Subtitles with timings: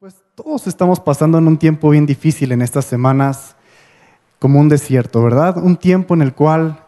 [0.00, 3.54] Pues todos estamos pasando en un tiempo bien difícil en estas semanas,
[4.38, 5.58] como un desierto, ¿verdad?
[5.58, 6.82] Un tiempo en el cual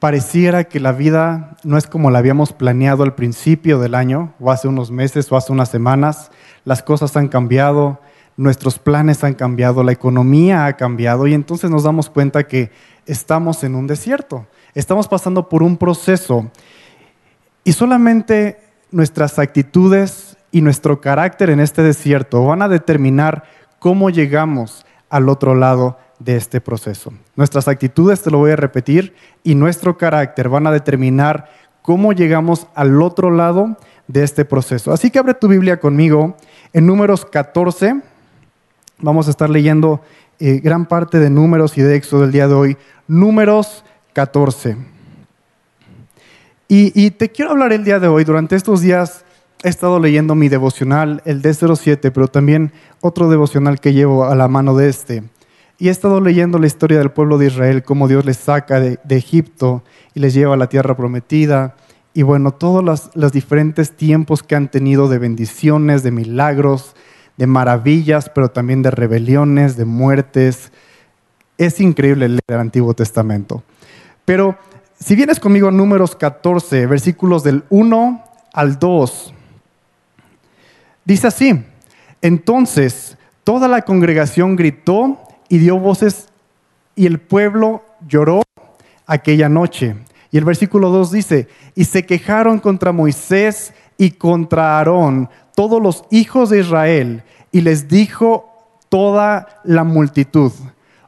[0.00, 4.50] pareciera que la vida no es como la habíamos planeado al principio del año, o
[4.50, 6.32] hace unos meses, o hace unas semanas.
[6.64, 8.00] Las cosas han cambiado,
[8.36, 12.72] nuestros planes han cambiado, la economía ha cambiado, y entonces nos damos cuenta que
[13.06, 14.48] estamos en un desierto.
[14.74, 16.50] Estamos pasando por un proceso,
[17.62, 18.58] y solamente
[18.90, 23.44] nuestras actitudes y nuestro carácter en este desierto van a determinar
[23.78, 27.12] cómo llegamos al otro lado de este proceso.
[27.34, 31.50] Nuestras actitudes, te lo voy a repetir, y nuestro carácter van a determinar
[31.82, 33.76] cómo llegamos al otro lado
[34.08, 34.92] de este proceso.
[34.92, 36.36] Así que abre tu Biblia conmigo
[36.72, 38.00] en números 14.
[38.98, 40.00] Vamos a estar leyendo
[40.38, 42.76] eh, gran parte de números y de Éxodo del día de hoy.
[43.06, 43.84] Números
[44.14, 44.76] 14.
[46.68, 49.25] Y, y te quiero hablar el día de hoy, durante estos días
[49.62, 54.48] he estado leyendo mi devocional, el D07, pero también otro devocional que llevo a la
[54.48, 55.22] mano de este.
[55.78, 58.98] Y he estado leyendo la historia del pueblo de Israel, cómo Dios les saca de,
[59.10, 59.82] Egipto
[60.14, 61.76] y les lleva a la tierra prometida.
[62.14, 66.94] Y bueno, todos los, los diferentes tiempos que han tenido de bendiciones, de milagros,
[67.36, 70.72] de maravillas, pero también de rebeliones, de muertes.
[71.58, 73.62] Es increíble leer el Antiguo Testamento.
[74.24, 74.56] Pero
[74.98, 79.34] si vienes conmigo a números 14, versículos del 1 al 2,
[81.06, 81.64] Dice así,
[82.20, 86.30] entonces toda la congregación gritó y dio voces
[86.96, 88.42] y el pueblo lloró
[89.06, 89.94] aquella noche.
[90.32, 96.04] Y el versículo 2 dice, y se quejaron contra Moisés y contra Aarón todos los
[96.10, 98.52] hijos de Israel y les dijo
[98.88, 100.50] toda la multitud,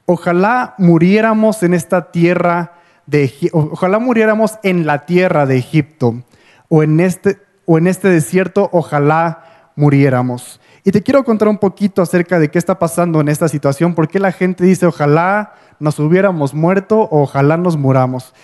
[0.06, 2.74] ojalá muriéramos en esta tierra
[3.06, 6.22] de ojalá muriéramos en la tierra de Egipto
[6.69, 10.60] o en este o en este desierto, ojalá muriéramos.
[10.84, 14.08] Y te quiero contar un poquito acerca de qué está pasando en esta situación, por
[14.08, 18.34] qué la gente dice ojalá nos hubiéramos muerto ojalá nos muramos.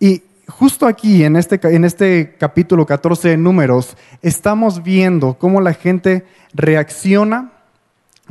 [0.00, 5.74] Y justo aquí, en este, en este capítulo 14 de números, estamos viendo cómo la
[5.74, 7.52] gente reacciona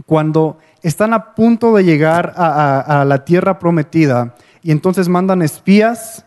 [0.05, 6.25] cuando están a punto de llegar a, a la tierra prometida y entonces mandan espías,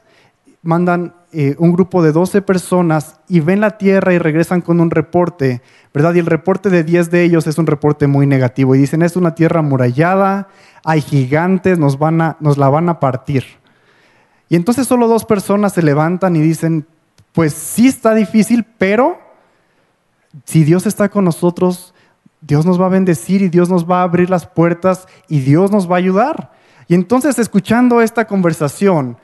[0.63, 4.91] mandan eh, un grupo de 12 personas y ven la tierra y regresan con un
[4.91, 5.61] reporte,
[5.93, 6.15] ¿verdad?
[6.15, 9.17] Y el reporte de 10 de ellos es un reporte muy negativo y dicen, es
[9.17, 10.49] una tierra amurallada,
[10.85, 13.45] hay gigantes, nos, van a, nos la van a partir.
[14.49, 16.87] Y entonces solo dos personas se levantan y dicen,
[17.33, 19.19] pues sí está difícil, pero
[20.45, 21.95] si Dios está con nosotros,
[22.41, 25.71] Dios nos va a bendecir y Dios nos va a abrir las puertas y Dios
[25.71, 26.53] nos va a ayudar.
[26.89, 29.17] Y entonces escuchando esta conversación,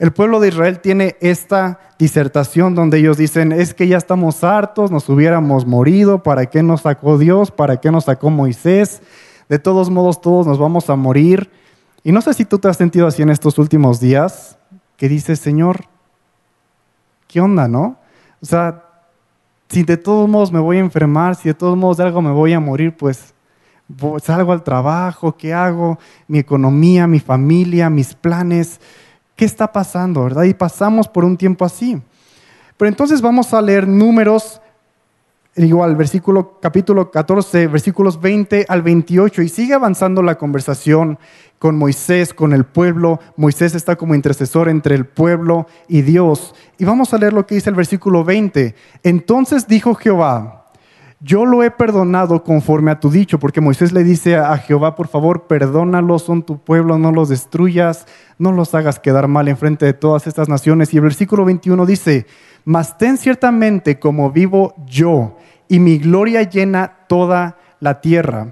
[0.00, 4.90] el pueblo de Israel tiene esta disertación donde ellos dicen, es que ya estamos hartos,
[4.90, 7.50] nos hubiéramos morido, ¿para qué nos sacó Dios?
[7.50, 9.02] ¿Para qué nos sacó Moisés?
[9.50, 11.50] De todos modos, todos nos vamos a morir.
[12.02, 14.58] Y no sé si tú te has sentido así en estos últimos días,
[14.96, 15.84] que dices, Señor,
[17.28, 17.98] ¿qué onda, no?
[18.40, 18.84] O sea,
[19.68, 22.32] si de todos modos me voy a enfermar, si de todos modos de algo me
[22.32, 23.34] voy a morir, pues
[24.22, 25.98] salgo al trabajo, ¿qué hago?
[26.26, 28.80] Mi economía, mi familia, mis planes.
[29.40, 30.42] ¿Qué está pasando, verdad?
[30.42, 31.98] Y pasamos por un tiempo así.
[32.76, 34.60] Pero entonces vamos a leer números,
[35.56, 41.18] igual, versículo, capítulo 14, versículos 20 al 28, y sigue avanzando la conversación
[41.58, 43.18] con Moisés, con el pueblo.
[43.36, 46.54] Moisés está como intercesor entre el pueblo y Dios.
[46.76, 48.74] Y vamos a leer lo que dice el versículo 20.
[49.04, 50.59] Entonces dijo Jehová,
[51.22, 55.06] yo lo he perdonado conforme a tu dicho, porque Moisés le dice a Jehová, por
[55.06, 58.06] favor, perdónalos, son tu pueblo, no los destruyas,
[58.38, 60.94] no los hagas quedar mal en frente de todas estas naciones.
[60.94, 62.26] Y el versículo 21 dice,
[62.64, 65.36] mas ten ciertamente como vivo yo,
[65.68, 68.48] y mi gloria llena toda la tierra.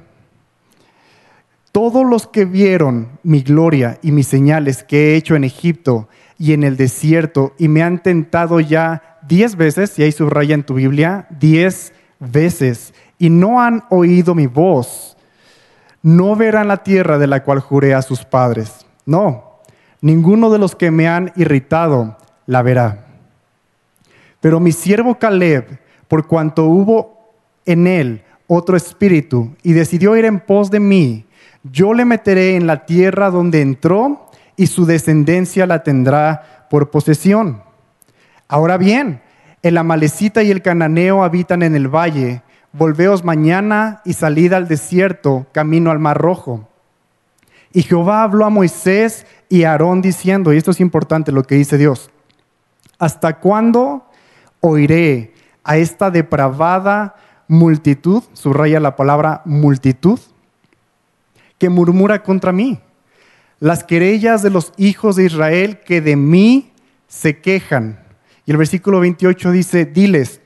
[1.73, 6.09] Todos los que vieron mi gloria y mis señales que he hecho en Egipto
[6.39, 10.65] y en el desierto, y me han tentado ya diez veces, y ahí subraya en
[10.65, 15.17] tu Biblia, diez veces y no han oído mi voz,
[16.03, 18.87] no verán la tierra de la cual juré a sus padres.
[19.05, 19.61] No,
[20.01, 22.17] ninguno de los que me han irritado
[22.47, 23.07] la verá.
[24.41, 27.33] Pero mi siervo Caleb, por cuanto hubo
[27.67, 31.27] en él otro espíritu y decidió ir en pos de mí,
[31.65, 37.63] yo le meteré en la tierra donde entró y su descendencia la tendrá por posesión.
[38.49, 39.21] Ahora bien,
[39.63, 42.43] el amalecita y el cananeo habitan en el valle.
[42.73, 46.69] Volveos mañana y salid al desierto, camino al mar rojo.
[47.73, 51.55] Y Jehová habló a Moisés y a Aarón diciendo, y esto es importante lo que
[51.55, 52.11] dice Dios,
[52.99, 54.05] ¿hasta cuándo
[54.61, 55.35] oiré
[55.65, 57.15] a esta depravada
[57.49, 60.21] multitud, subraya la palabra multitud,
[61.59, 62.81] que murmura contra mí.
[63.59, 66.73] Las querellas de los hijos de Israel que de mí
[67.09, 67.99] se quejan.
[68.49, 70.41] Y el versículo 28 dice, diles,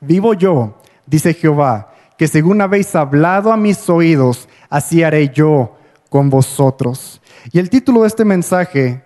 [0.00, 5.76] vivo yo, dice Jehová, que según habéis hablado a mis oídos, así haré yo
[6.10, 7.20] con vosotros.
[7.50, 9.02] Y el título de este mensaje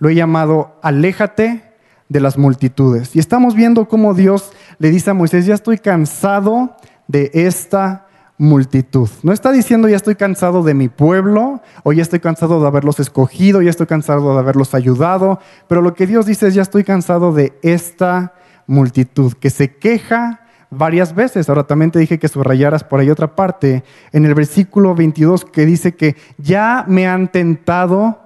[0.00, 1.62] lo he llamado Aléjate
[2.08, 3.14] de las multitudes.
[3.14, 4.50] Y estamos viendo cómo Dios
[4.80, 6.76] le dice a Moisés, ya estoy cansado
[7.06, 8.08] de esta
[8.42, 9.08] multitud.
[9.22, 12.98] No está diciendo ya estoy cansado de mi pueblo, o ya estoy cansado de haberlos
[12.98, 16.82] escogido, ya estoy cansado de haberlos ayudado, pero lo que Dios dice es ya estoy
[16.82, 18.34] cansado de esta
[18.66, 20.40] multitud que se queja
[20.70, 21.48] varias veces.
[21.48, 25.64] Ahora también te dije que subrayaras por ahí otra parte en el versículo 22 que
[25.64, 28.18] dice que ya me han tentado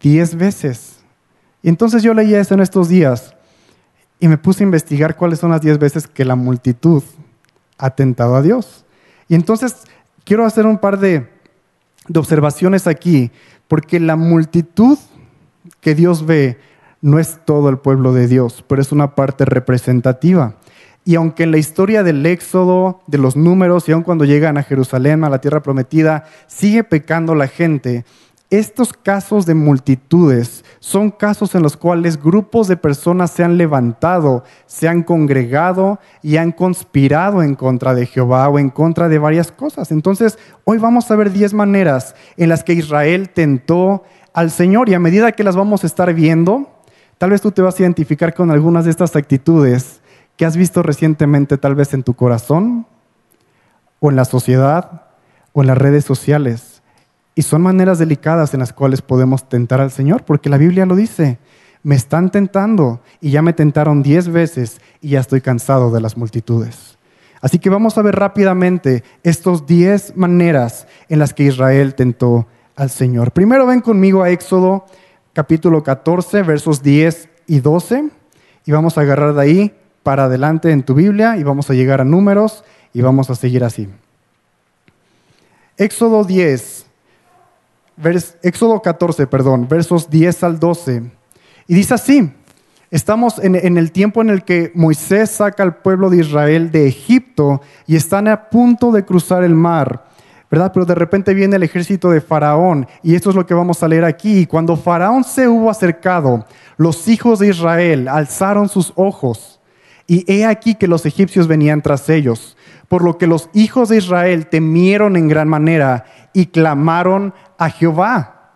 [0.00, 1.00] diez veces.
[1.62, 3.36] Y entonces yo leía eso en estos días
[4.18, 7.02] y me puse a investigar cuáles son las diez veces que la multitud
[7.76, 8.86] ha tentado a Dios.
[9.28, 9.76] Y entonces
[10.24, 11.28] quiero hacer un par de,
[12.14, 13.30] observaciones aquí,
[13.68, 14.98] porque la multitud
[15.80, 16.58] que Dios ve
[17.02, 20.56] no es todo el pueblo de Dios, pero es una parte representativa.
[21.04, 24.62] Y aunque en la historia del Éxodo, de los números, y aun cuando llegan a
[24.62, 28.04] Jerusalén, a la tierra prometida, sigue pecando la gente,
[28.50, 34.42] estos casos de multitudes son casos en los cuales grupos de personas se han levantado,
[34.66, 39.52] se han congregado y han conspirado en contra de Jehová o en contra de varias
[39.52, 39.92] cosas.
[39.92, 44.94] Entonces, hoy vamos a ver diez maneras en las que Israel tentó al Señor y
[44.94, 46.70] a medida que las vamos a estar viendo,
[47.18, 50.00] tal vez tú te vas a identificar con algunas de estas actitudes
[50.38, 52.86] que has visto recientemente tal vez en tu corazón
[54.00, 55.02] o en la sociedad
[55.52, 56.67] o en las redes sociales
[57.38, 60.96] y son maneras delicadas en las cuales podemos tentar al Señor, porque la Biblia lo
[60.96, 61.38] dice.
[61.84, 66.16] Me están tentando y ya me tentaron diez veces y ya estoy cansado de las
[66.16, 66.98] multitudes.
[67.40, 72.90] Así que vamos a ver rápidamente estos diez maneras en las que Israel tentó al
[72.90, 73.30] Señor.
[73.30, 74.86] Primero ven conmigo a Éxodo
[75.32, 78.08] capítulo 14, versos 10 y 12,
[78.66, 82.00] y vamos a agarrar de ahí para adelante en tu Biblia y vamos a llegar
[82.00, 83.88] a números y vamos a seguir así.
[85.76, 86.77] Éxodo 10,
[88.42, 91.02] Éxodo 14, perdón, versos 10 al 12.
[91.66, 92.32] Y dice así,
[92.90, 96.86] estamos en, en, el tiempo en el que Moisés saca al pueblo de Israel de
[96.86, 100.04] Egipto y están a punto de cruzar el mar,
[100.50, 100.70] ¿verdad?
[100.72, 103.88] Pero de repente viene el ejército de Faraón y esto es lo que vamos a
[103.88, 104.46] leer aquí.
[104.46, 106.46] Cuando Faraón se hubo acercado,
[106.76, 109.58] los hijos de Israel alzaron sus ojos
[110.06, 112.56] y he aquí que los egipcios venían tras ellos,
[112.88, 116.06] por lo que los hijos de Israel temieron en gran manera
[116.38, 118.52] y clamaron a Jehová.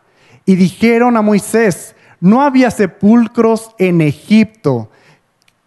[0.46, 4.88] Y dijeron a Moisés, ¿no había sepulcros en Egipto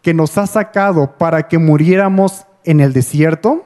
[0.01, 3.65] que nos ha sacado para que muriéramos en el desierto?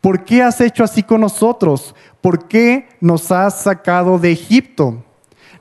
[0.00, 1.94] ¿Por qué has hecho así con nosotros?
[2.22, 5.04] ¿Por qué nos has sacado de Egipto?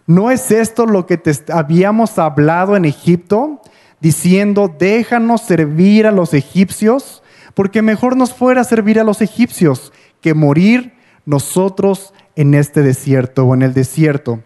[0.07, 3.59] ¿No es esto lo que te habíamos hablado en Egipto?
[3.99, 7.23] Diciendo, déjanos servir a los egipcios,
[7.55, 9.91] porque mejor nos fuera servir a los egipcios
[10.21, 10.93] que morir
[11.25, 14.39] nosotros en este desierto o en el desierto.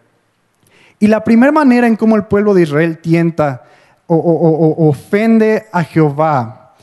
[1.00, 3.64] Y la primera manera en cómo el pueblo de Israel tienta
[4.08, 6.76] o, ofende a Jehová,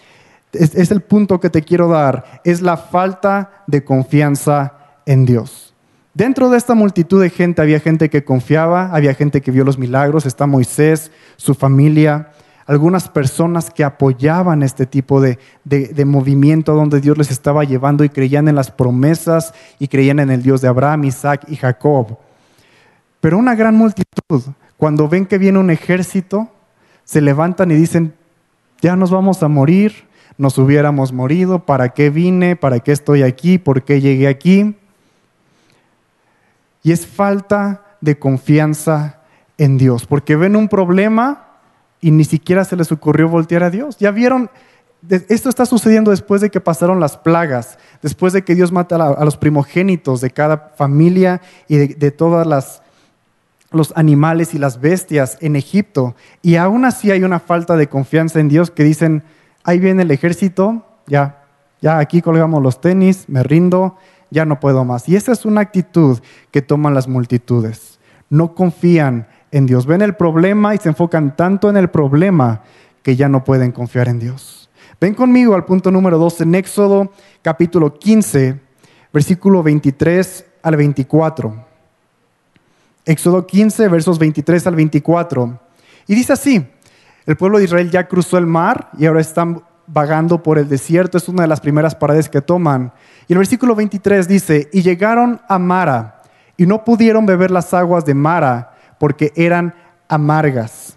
[0.53, 4.75] es, es el punto que te quiero dar, es la falta de confianza
[5.07, 5.73] en Dios.
[6.15, 9.79] Dentro de esta multitud de gente había gente que confiaba, había gente que vio los
[9.79, 12.33] milagros, está Moisés, su familia,
[12.67, 15.39] algunas personas que apoyaban este tipo de,
[16.05, 20.43] movimiento donde Dios les estaba llevando y creían en las promesas y creían en el
[20.43, 22.19] Dios de Abraham, Isaac y Jacob.
[23.21, 24.43] Pero una gran multitud,
[24.77, 26.51] cuando ven que viene un ejército,
[27.05, 28.15] se levantan y dicen,
[28.81, 30.07] ya nos vamos a morir,
[30.39, 32.57] nos hubiéramos morido, ¿para qué vine?
[32.57, 33.59] ¿Para qué estoy aquí?
[33.59, 34.77] ¿Por qué llegué aquí?
[36.83, 39.21] Y es falta de confianza
[39.59, 41.52] en Dios, porque ven un problema
[42.03, 43.97] y ni siquiera se les ocurrió voltear a Dios.
[43.97, 44.51] Ya vieron,
[45.09, 49.25] esto está sucediendo después de que pasaron las plagas, después de que Dios mata a
[49.25, 52.83] los primogénitos de cada familia y de, todos
[53.71, 56.17] los animales y las bestias en Egipto.
[56.43, 59.23] Y aún así hay una falta de confianza en Dios que dicen,
[59.63, 61.45] ahí viene el ejército, ya,
[61.81, 63.97] ya aquí colgamos los tenis, me rindo,
[64.31, 65.09] ya no puedo más.
[65.09, 66.19] Y esa es una actitud
[66.51, 68.01] que toman las multitudes.
[68.29, 69.87] No confían en Dios.
[69.87, 72.63] Ven el problema y se enfocan tanto en el problema
[73.03, 74.71] que ya no pueden confiar en Dios.
[75.01, 78.61] Ven conmigo al punto número 2 en Éxodo capítulo 15,
[79.13, 81.67] versículo 23 al 24.
[83.05, 85.61] Éxodo 15, versos 23 al 24.
[86.07, 86.67] Y dice así,
[87.27, 91.19] el pueblo de Israel ya cruzó el mar y ahora están vagando por el desierto,
[91.19, 92.93] es una de las primeras paradas que toman.
[93.29, 96.23] Y el versículo 23 dice, y llegaron a Mara,
[96.57, 98.72] y no pudieron beber las aguas de Mara,
[99.03, 99.75] porque eran
[100.07, 100.97] amargas.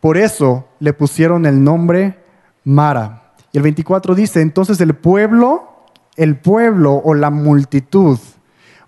[0.00, 2.18] Por eso le pusieron el nombre
[2.62, 3.32] Mara.
[3.52, 5.86] Y el 24 dice, entonces el pueblo,
[6.16, 8.18] el pueblo o la multitud,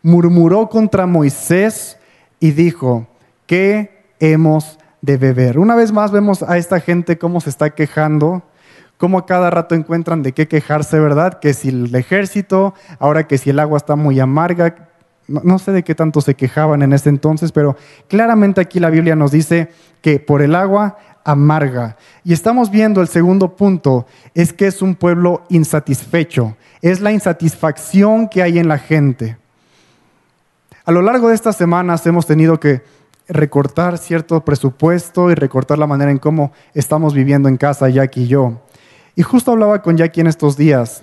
[0.03, 1.97] murmuró contra Moisés
[2.39, 3.07] y dijo,
[3.47, 5.59] ¿qué hemos de beber?
[5.59, 8.43] Una vez más vemos a esta gente cómo se está quejando,
[8.99, 11.41] cómo a cada rato encuentran de qué quejarse, ¿verdad?
[11.41, 14.86] Que si el ejército, ahora que si el agua está muy amarga,
[15.29, 17.77] no, sé de qué tanto se quejaban en ese entonces, pero
[18.09, 21.97] claramente aquí la Biblia nos dice que por el agua amarga.
[22.25, 28.29] Y estamos viendo el segundo punto, es que es un pueblo insatisfecho, es la insatisfacción
[28.29, 29.37] que hay en la gente.
[30.85, 32.83] A lo largo de estas semanas hemos tenido que
[33.29, 38.29] recortar cierto presupuesto y recortar la manera en cómo estamos viviendo en casa, Jackie y
[38.29, 38.61] yo.
[39.17, 41.03] Y justo hablaba con Jackie en estos días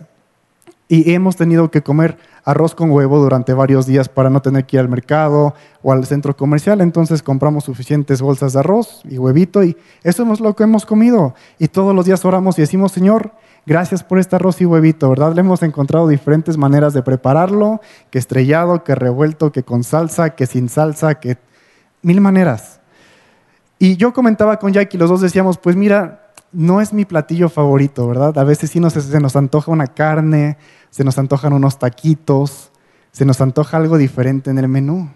[0.94, 4.78] y hemos tenido que comer arroz con huevo durante varios días para no tener que
[4.78, 6.82] ir al mercado o al centro comercial.
[6.82, 11.34] Entonces compramos suficientes bolsas de arroz y huevito y eso es lo que hemos comido.
[11.58, 13.32] Y todos los días oramos y decimos, Señor,
[13.66, 15.34] gracias por este arroz y huevito, ¿verdad?
[15.34, 17.82] Le hemos encontrado diferentes maneras de prepararlo,
[18.12, 21.40] que estrellado, que revuelto, que con salsa, que sin salsa, que
[22.04, 22.82] mil maneras.
[23.80, 26.23] Y yo comentaba con Jackie, los dos decíamos, pues mira,
[26.54, 28.38] no es mi platillo favorito, ¿verdad?
[28.38, 30.58] A veces sí nos, se nos antoja una carne,
[30.90, 32.72] se nos antojan unos taquitos,
[33.12, 35.10] se nos antoja algo diferente en el menú.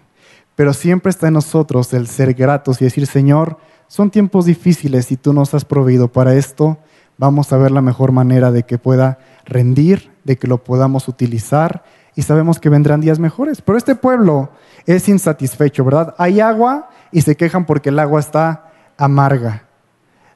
[0.54, 5.16] Pero siempre está en nosotros el ser gratos y decir, Señor, son tiempos difíciles y
[5.16, 6.78] tú nos has proveído para esto.
[7.16, 11.84] Vamos a ver la mejor manera de que pueda rendir, de que lo podamos utilizar
[12.14, 13.62] y sabemos que vendrán días mejores.
[13.62, 14.50] Pero este pueblo
[14.86, 16.14] es insatisfecho, ¿verdad?
[16.18, 19.67] Hay agua y se quejan porque el agua está amarga.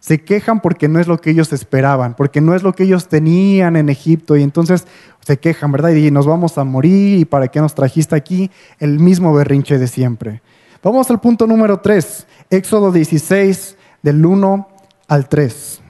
[0.02, 3.06] Se quejan porque no es lo que ellos esperaban, porque no es lo que ellos
[3.06, 4.85] tenían en Egipto y entonces
[5.21, 5.90] se quejan, ¿verdad?
[5.90, 9.87] Y nos vamos a morir y para qué nos trajiste aquí el mismo berrinche de
[9.87, 10.42] siempre.
[10.82, 14.68] Vamos al punto número 3, Éxodo 16 del 1
[15.06, 15.80] al 3.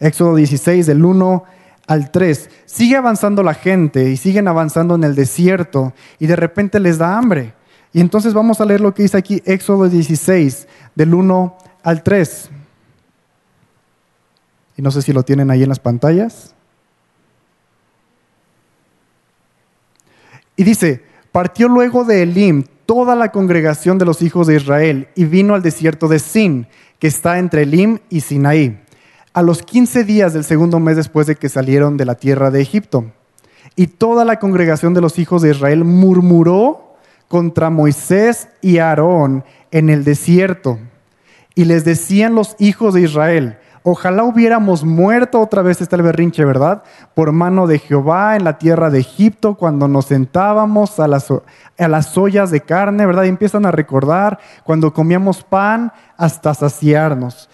[0.00, 1.44] Éxodo 16 del 1
[1.86, 2.50] al 3.
[2.66, 7.16] Sigue avanzando la gente y siguen avanzando en el desierto y de repente les da
[7.16, 7.54] hambre.
[7.94, 12.50] Y entonces vamos a leer lo que dice aquí Éxodo 16 del 1 al 3.
[14.76, 16.54] Y no sé si lo tienen ahí en las pantallas.
[20.56, 21.02] Y dice,
[21.32, 25.62] partió luego de Elim toda la congregación de los hijos de Israel y vino al
[25.62, 26.66] desierto de Sin,
[26.98, 28.80] que está entre Elim y Sinaí,
[29.32, 32.60] a los 15 días del segundo mes después de que salieron de la tierra de
[32.60, 33.12] Egipto.
[33.76, 36.94] Y toda la congregación de los hijos de Israel murmuró
[37.28, 40.78] contra Moisés y Aarón en el desierto.
[41.56, 46.42] Y les decían los hijos de Israel, Ojalá hubiéramos muerto otra vez, está el berrinche,
[46.46, 46.82] ¿verdad?
[47.12, 51.88] Por mano de Jehová en la tierra de Egipto, cuando nos sentábamos a las, a
[51.88, 53.24] las ollas de carne, ¿verdad?
[53.24, 57.50] Y empiezan a recordar cuando comíamos pan hasta saciarnos.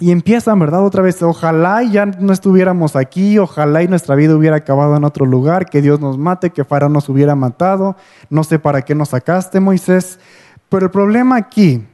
[0.00, 0.84] Y empiezan, ¿verdad?
[0.84, 5.24] Otra vez, ojalá ya no estuviéramos aquí, ojalá y nuestra vida hubiera acabado en otro
[5.24, 7.96] lugar, que Dios nos mate, que Faraón nos hubiera matado,
[8.28, 10.18] no sé para qué nos sacaste, Moisés.
[10.68, 11.86] Pero el problema aquí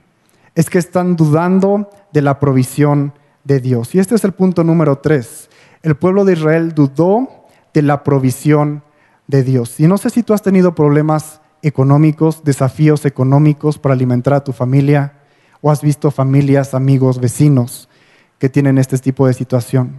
[0.56, 3.12] es que están dudando de la provisión
[3.44, 3.94] de Dios.
[3.94, 5.50] Y este es el punto número tres.
[5.82, 7.28] El pueblo de Israel dudó
[7.74, 8.82] de la provisión
[9.26, 9.78] de Dios.
[9.78, 14.54] Y no sé si tú has tenido problemas económicos, desafíos económicos para alimentar a tu
[14.54, 15.12] familia,
[15.60, 17.90] o has visto familias, amigos, vecinos
[18.38, 19.96] que tienen este tipo de situación.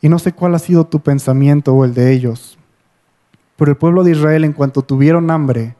[0.00, 2.58] Y no sé cuál ha sido tu pensamiento o el de ellos.
[3.54, 5.76] Pero el pueblo de Israel, en cuanto tuvieron hambre,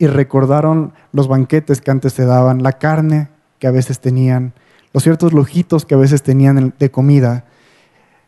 [0.00, 3.28] y recordaron los banquetes que antes se daban, la carne
[3.60, 4.54] que a veces tenían,
[4.92, 7.44] los ciertos lujitos que a veces tenían de comida.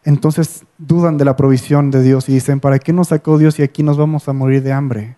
[0.05, 3.63] Entonces dudan de la provisión de Dios y dicen, ¿para qué nos sacó Dios y
[3.63, 5.17] aquí nos vamos a morir de hambre?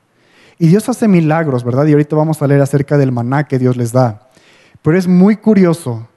[0.58, 1.84] Y Dios hace milagros, ¿verdad?
[1.86, 4.28] Y ahorita vamos a leer acerca del maná que Dios les da.
[4.80, 6.08] Pero es muy curioso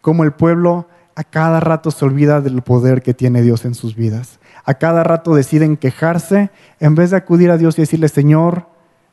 [0.00, 3.96] cómo el pueblo a cada rato se olvida del poder que tiene Dios en sus
[3.96, 4.40] vidas.
[4.64, 8.66] A cada rato deciden quejarse en vez de acudir a Dios y decirle, Señor,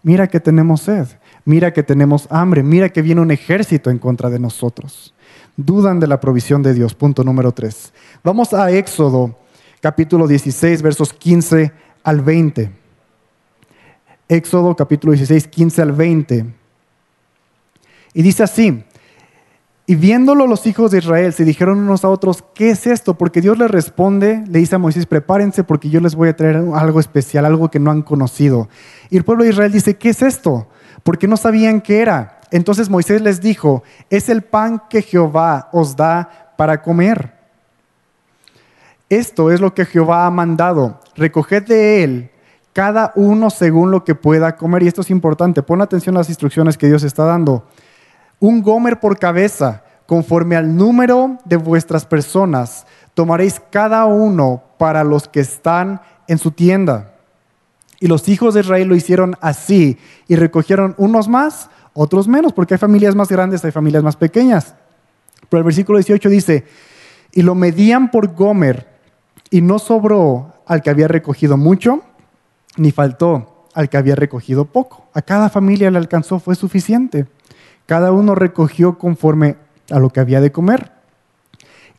[0.03, 1.07] mira que tenemos sed,
[1.45, 5.13] mira que tenemos hambre, mira que viene un ejército en contra de nosotros.
[5.57, 6.93] Dudan de la provisión de Dios.
[6.93, 7.93] Punto número 3.
[8.23, 9.37] Vamos a Éxodo,
[9.81, 11.71] capítulo 16, versos 15
[12.03, 12.71] al 20.
[14.29, 16.45] Éxodo, capítulo 16, 15 al 20.
[18.13, 18.83] Y dice así,
[19.89, 23.15] y viéndolo los hijos de Israel se dijeron unos a otros, ¿qué es esto?
[23.15, 26.57] Porque Dios les responde, le dice a Moisés, prepárense porque yo les voy a traer
[26.75, 28.69] algo especial, algo que no han conocido.
[29.09, 30.67] Y el pueblo de Israel dice, ¿qué es esto?
[31.03, 32.39] Porque no sabían qué era.
[32.51, 37.33] Entonces Moisés les dijo, es el pan que Jehová os da para comer.
[39.09, 40.99] Esto es lo que Jehová ha mandado.
[41.15, 42.31] Recoged de él
[42.73, 44.83] cada uno según lo que pueda comer.
[44.83, 45.63] Y esto es importante.
[45.63, 47.65] Pon atención a las instrucciones que Dios está dando.
[48.39, 55.27] Un gomer por cabeza, conforme al número de vuestras personas, tomaréis cada uno para los
[55.27, 57.15] que están en su tienda.
[57.99, 62.75] Y los hijos de Israel lo hicieron así y recogieron unos más, otros menos, porque
[62.75, 64.75] hay familias más grandes, hay familias más pequeñas.
[65.49, 66.65] Pero el versículo 18 dice,
[67.33, 68.87] y lo medían por Gomer,
[69.49, 72.03] y no sobró al que había recogido mucho,
[72.77, 75.07] ni faltó al que había recogido poco.
[75.13, 77.27] A cada familia le alcanzó, fue suficiente.
[77.85, 79.57] Cada uno recogió conforme
[79.89, 80.91] a lo que había de comer.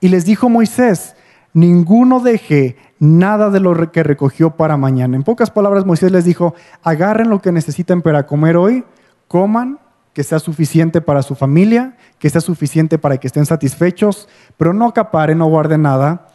[0.00, 1.16] Y les dijo Moisés,
[1.52, 5.16] ninguno deje nada de lo que recogió para mañana.
[5.16, 6.54] En pocas palabras, Moisés les dijo,
[6.84, 8.84] agarren lo que necesiten para comer hoy,
[9.26, 9.80] coman,
[10.12, 14.86] que sea suficiente para su familia, que sea suficiente para que estén satisfechos, pero no
[14.86, 16.28] acaparen, no guarden nada.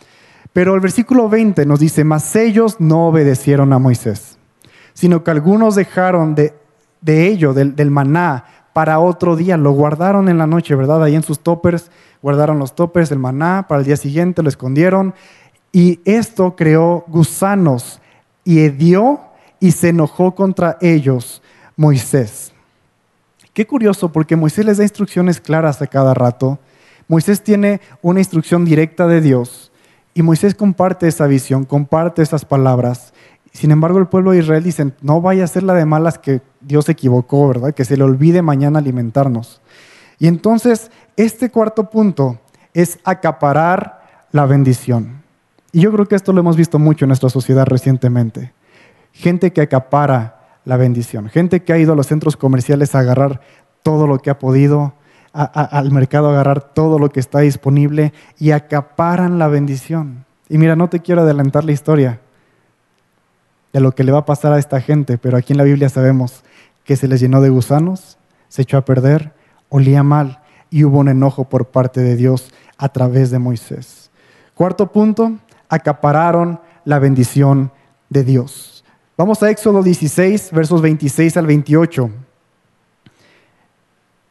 [0.54, 4.40] Pero el versículo 20 nos dice, mas ellos no obedecieron a Moisés,
[4.94, 6.54] sino que algunos dejaron de,
[7.06, 11.02] ello, del, del maná, para otro día, lo guardaron en la noche, ¿verdad?
[11.04, 11.92] Ahí en sus toppers,
[12.22, 15.14] guardaron los toppers, el maná, para el día siguiente lo escondieron,
[15.76, 18.00] y esto creó gusanos
[18.46, 19.20] y hedió
[19.60, 21.42] y se enojó contra ellos
[21.76, 22.54] Moisés.
[23.52, 26.60] Qué curioso, porque Moisés les da instrucciones claras a cada rato.
[27.10, 29.74] Moisés tiene una instrucción directa de Dios
[30.14, 33.14] y Moisés comparte esa visión, comparte esas palabras.
[33.52, 36.40] Sin embargo, el pueblo de Israel dice, no vaya a ser la de malas que
[36.62, 37.74] Dios se equivocó, ¿verdad?
[37.74, 39.62] Que se le olvide mañana alimentarnos.
[40.20, 42.40] Y entonces, este cuarto punto
[42.74, 45.25] es acaparar la bendición.
[45.76, 48.54] Y yo creo que esto lo hemos visto mucho en nuestra sociedad recientemente.
[49.12, 53.42] Gente que acapara la bendición, gente que ha ido a los centros comerciales a agarrar
[53.84, 54.94] todo lo que ha podido,
[55.34, 60.24] al mercado a agarrar todo lo que está disponible y acaparan la bendición.
[60.48, 62.22] Y mira, no te quiero adelantar la historia
[63.74, 65.90] de lo que le va a pasar a esta gente, pero aquí en la Biblia
[65.90, 66.46] sabemos
[66.86, 69.34] que se les llenó de gusanos, se echó a perder,
[69.68, 74.06] olía mal y hubo un enojo por parte de Dios a través de Moisés.
[74.56, 75.34] Cuarto punto,
[75.76, 77.72] acapararon la bendición
[78.10, 78.84] de Dios.
[79.18, 82.10] Vamos a Éxodo 16, versos 26 al 28.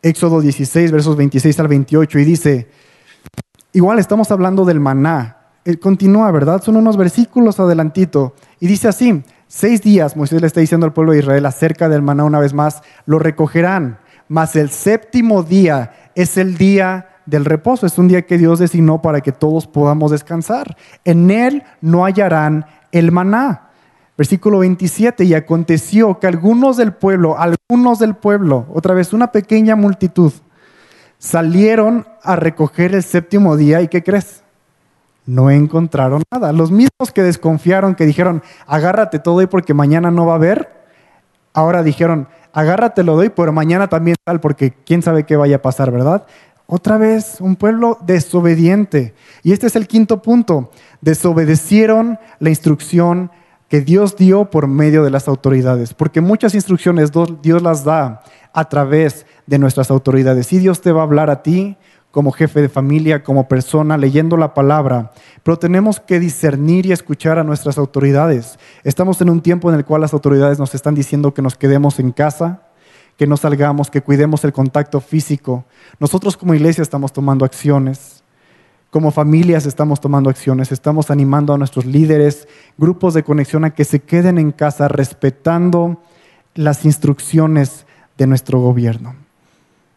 [0.03, 2.69] Éxodo 16, versos 26 al 28, y dice,
[3.73, 5.39] igual estamos hablando del maná.
[5.65, 6.63] Eh, continúa, ¿verdad?
[6.63, 8.35] Son unos versículos adelantito.
[8.61, 12.03] Y dice así, seis días Moisés le está diciendo al pueblo de Israel acerca del
[12.03, 17.87] maná una vez más, lo recogerán, mas el séptimo día es el día del reposo.
[17.87, 20.77] Es un día que Dios designó para que todos podamos descansar.
[21.05, 23.71] En él no hallarán el maná.
[24.17, 29.75] Versículo 27, y aconteció que algunos del pueblo, algunos del pueblo, otra vez una pequeña
[29.75, 30.33] multitud,
[31.19, 34.45] salieron a recoger el séptimo día y ¿qué crees?
[35.27, 36.53] No encontraron nada.
[36.53, 40.71] Los mismos que desconfiaron, que dijeron, agárrate todo y porque mañana no va a haber,
[41.53, 45.63] ahora dijeron, agárrate lo doy, pero mañana también tal, porque quién sabe qué vaya a
[45.63, 46.27] pasar, ¿verdad?
[46.77, 49.15] Otra vez, un pueblo desobediente.
[49.45, 50.73] Y este es el quinto punto.
[51.01, 53.31] Desobedecieron la instrucción
[53.69, 55.95] que Dios dio por medio de las autoridades.
[55.95, 60.53] Porque muchas instrucciones Dios las da a través de nuestras autoridades.
[60.53, 61.77] Y Dios te va a hablar a ti
[62.11, 65.13] como jefe de familia, como persona, leyendo la palabra.
[65.45, 68.59] Pero tenemos que discernir y escuchar a nuestras autoridades.
[68.83, 72.01] Estamos en un tiempo en el cual las autoridades nos están diciendo que nos quedemos
[72.01, 72.63] en casa,
[73.16, 75.64] que no salgamos, que cuidemos el contacto físico.
[76.00, 78.22] Nosotros como iglesia estamos tomando acciones,
[78.90, 82.48] como familias estamos tomando acciones, estamos animando a nuestros líderes,
[82.79, 86.00] grupos de conexión a que se queden en casa respetando
[86.55, 89.16] las instrucciones de nuestro gobierno.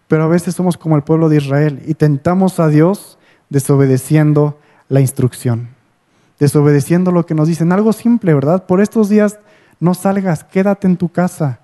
[0.08, 3.17] Pero a veces somos como el pueblo de Israel y tentamos a Dios
[3.49, 4.58] desobedeciendo
[4.89, 5.69] la instrucción,
[6.39, 7.71] desobedeciendo lo que nos dicen.
[7.71, 8.65] Algo simple, ¿verdad?
[8.65, 9.39] Por estos días
[9.80, 11.60] no salgas, quédate en tu casa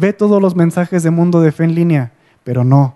[0.00, 2.12] Ve todos los mensajes de Mundo de Fe en línea,
[2.44, 2.94] pero no.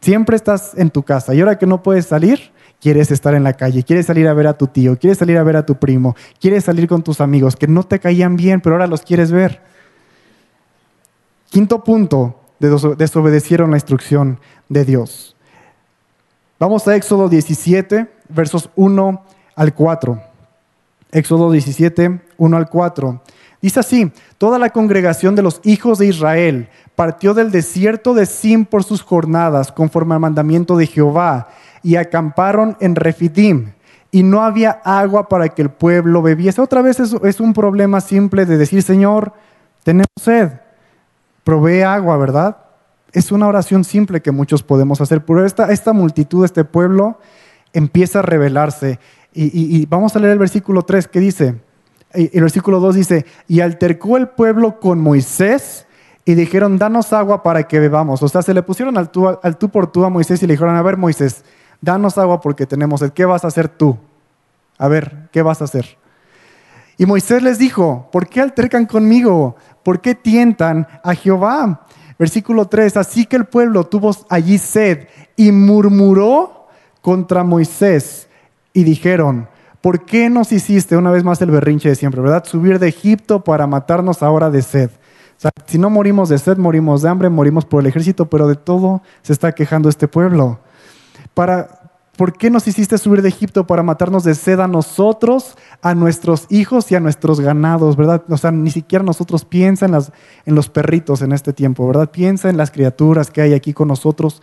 [0.00, 2.50] Siempre estás en tu casa y ahora que no puedes salir,
[2.80, 5.42] quieres estar en la calle, quieres salir a ver a tu tío, quieres salir a
[5.42, 8.74] ver a tu primo, quieres salir con tus amigos que no te caían bien, pero
[8.74, 9.60] ahora los quieres ver.
[11.50, 15.36] Quinto punto, desobedecieron la instrucción de Dios.
[16.58, 19.24] Vamos a Éxodo 17, versos 1
[19.56, 20.22] al 4.
[21.12, 23.22] Éxodo 17, 1 al 4.
[23.62, 28.64] Dice así, toda la congregación de los hijos de Israel partió del desierto de Sim
[28.64, 31.48] por sus jornadas, conforme al mandamiento de Jehová,
[31.82, 33.72] y acamparon en Refidim.
[34.10, 36.60] Y no había agua para que el pueblo bebiese.
[36.60, 39.32] Otra vez es, un problema simple de decir, Señor,
[39.84, 40.52] tenemos sed,
[41.44, 42.56] provee agua, ¿verdad?
[43.12, 47.18] Es una oración simple que muchos podemos hacer, pero esta, esta multitud, este pueblo,
[47.72, 48.98] empieza a rebelarse.
[49.32, 51.60] Y, vamos a leer el versículo 3 que dice,
[52.12, 55.86] el versículo 2 dice, y altercó el pueblo con Moisés
[56.24, 58.22] y dijeron, danos agua para que bebamos.
[58.22, 60.54] O sea, se le pusieron al tú, al tú por tú a Moisés y le
[60.54, 61.44] dijeron, a ver Moisés,
[61.80, 63.98] danos agua porque tenemos el ¿Qué vas a hacer tú?
[64.78, 65.98] A ver, ¿qué vas a hacer?
[66.96, 69.56] Y Moisés les dijo, ¿por qué altercan conmigo?
[69.82, 71.86] ¿Por qué tientan a Jehová?
[72.18, 76.68] Versículo 3, así que el pueblo tuvo allí sed y murmuró
[77.00, 78.28] contra Moisés
[78.72, 79.48] y dijeron,
[79.80, 82.44] ¿por qué nos hiciste una vez más el berrinche de siempre, verdad?
[82.44, 84.90] Subir de Egipto para matarnos ahora de sed.
[85.36, 88.46] O sea, si no morimos de sed, morimos de hambre, morimos por el ejército, pero
[88.46, 90.60] de todo se está quejando este pueblo.
[91.32, 91.80] Para,
[92.20, 96.44] ¿Por qué nos hiciste subir de Egipto para matarnos de sed a nosotros, a nuestros
[96.50, 98.22] hijos y a nuestros ganados, verdad?
[98.28, 100.12] O sea, ni siquiera nosotros piensa en, las,
[100.44, 102.10] en los perritos en este tiempo, ¿verdad?
[102.10, 104.42] Piensa en las criaturas que hay aquí con nosotros.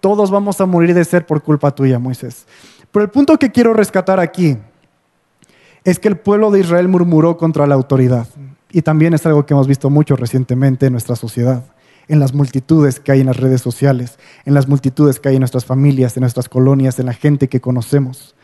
[0.00, 2.46] Todos vamos a morir de sed por culpa tuya, Moisés.
[2.92, 4.58] Pero el punto que quiero rescatar aquí
[5.84, 8.26] es que el pueblo de Israel murmuró contra la autoridad.
[8.70, 11.64] Y también es algo que hemos visto mucho recientemente en nuestra sociedad
[12.08, 15.40] en las multitudes que hay en las redes sociales, en las multitudes que hay en
[15.40, 18.34] nuestras familias, en nuestras colonias, en la gente que conocemos.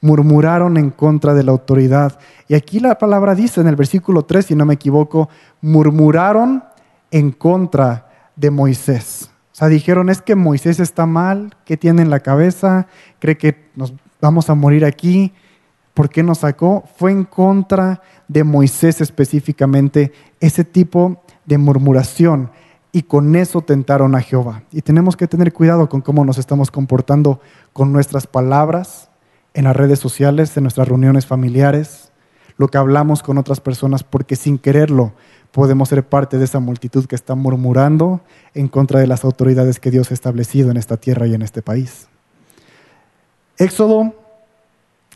[0.00, 2.18] Murmuraron en contra de la autoridad.
[2.48, 5.28] Y aquí la palabra dice en el versículo 3, si no me equivoco,
[5.62, 6.64] murmuraron
[7.10, 9.30] en contra de Moisés.
[9.52, 12.88] O sea, dijeron, es que Moisés está mal, ¿qué tiene en la cabeza?
[13.18, 15.32] ¿Cree que nos vamos a morir aquí?
[15.96, 16.84] ¿Por qué nos sacó?
[16.96, 22.50] Fue en contra de Moisés específicamente ese tipo de murmuración
[22.92, 24.64] y con eso tentaron a Jehová.
[24.70, 27.40] Y tenemos que tener cuidado con cómo nos estamos comportando
[27.72, 29.08] con nuestras palabras
[29.54, 32.12] en las redes sociales, en nuestras reuniones familiares,
[32.58, 35.14] lo que hablamos con otras personas, porque sin quererlo
[35.50, 38.20] podemos ser parte de esa multitud que está murmurando
[38.52, 41.62] en contra de las autoridades que Dios ha establecido en esta tierra y en este
[41.62, 42.06] país.
[43.56, 44.25] Éxodo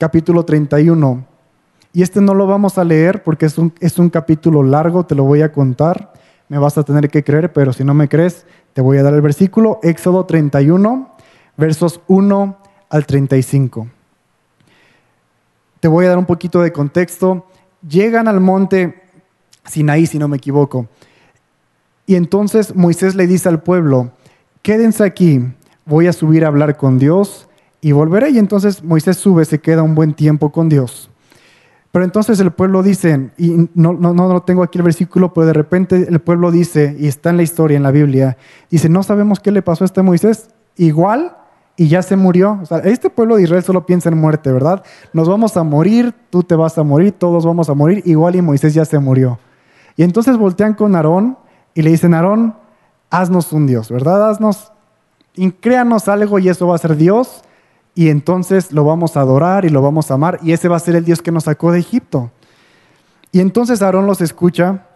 [0.00, 1.24] capítulo 31.
[1.92, 5.14] Y este no lo vamos a leer porque es un, es un capítulo largo, te
[5.14, 6.10] lo voy a contar
[6.50, 9.14] me vas a tener que creer, pero si no me crees, te voy a dar
[9.14, 11.14] el versículo, Éxodo 31,
[11.56, 12.58] versos 1
[12.88, 13.86] al 35.
[15.78, 17.46] Te voy a dar un poquito de contexto.
[17.88, 19.00] Llegan al monte
[19.64, 20.88] Sinaí, si no me equivoco.
[22.04, 24.10] Y entonces Moisés le dice al pueblo,
[24.62, 25.40] quédense aquí,
[25.86, 27.48] voy a subir a hablar con Dios
[27.80, 28.30] y volveré.
[28.30, 31.10] Y entonces Moisés sube, se queda un buen tiempo con Dios.
[31.92, 35.52] Pero entonces el pueblo dice, y no, no, no tengo aquí el versículo, pero de
[35.52, 38.36] repente el pueblo dice, y está en la historia, en la Biblia,
[38.70, 41.36] dice, no sabemos qué le pasó a este Moisés, igual
[41.76, 42.60] y ya se murió.
[42.62, 44.84] O sea, este pueblo de Israel solo piensa en muerte, ¿verdad?
[45.12, 48.42] Nos vamos a morir, tú te vas a morir, todos vamos a morir, igual y
[48.42, 49.40] Moisés ya se murió.
[49.96, 51.38] Y entonces voltean con Aarón
[51.74, 52.54] y le dicen, Aarón,
[53.10, 54.30] haznos un Dios, ¿verdad?
[54.30, 54.70] Haznos,
[55.58, 57.42] créanos algo y eso va a ser Dios
[57.94, 60.80] y entonces lo vamos a adorar y lo vamos a amar y ese va a
[60.80, 62.30] ser el Dios que nos sacó de Egipto.
[63.32, 64.86] Y entonces Aarón los escucha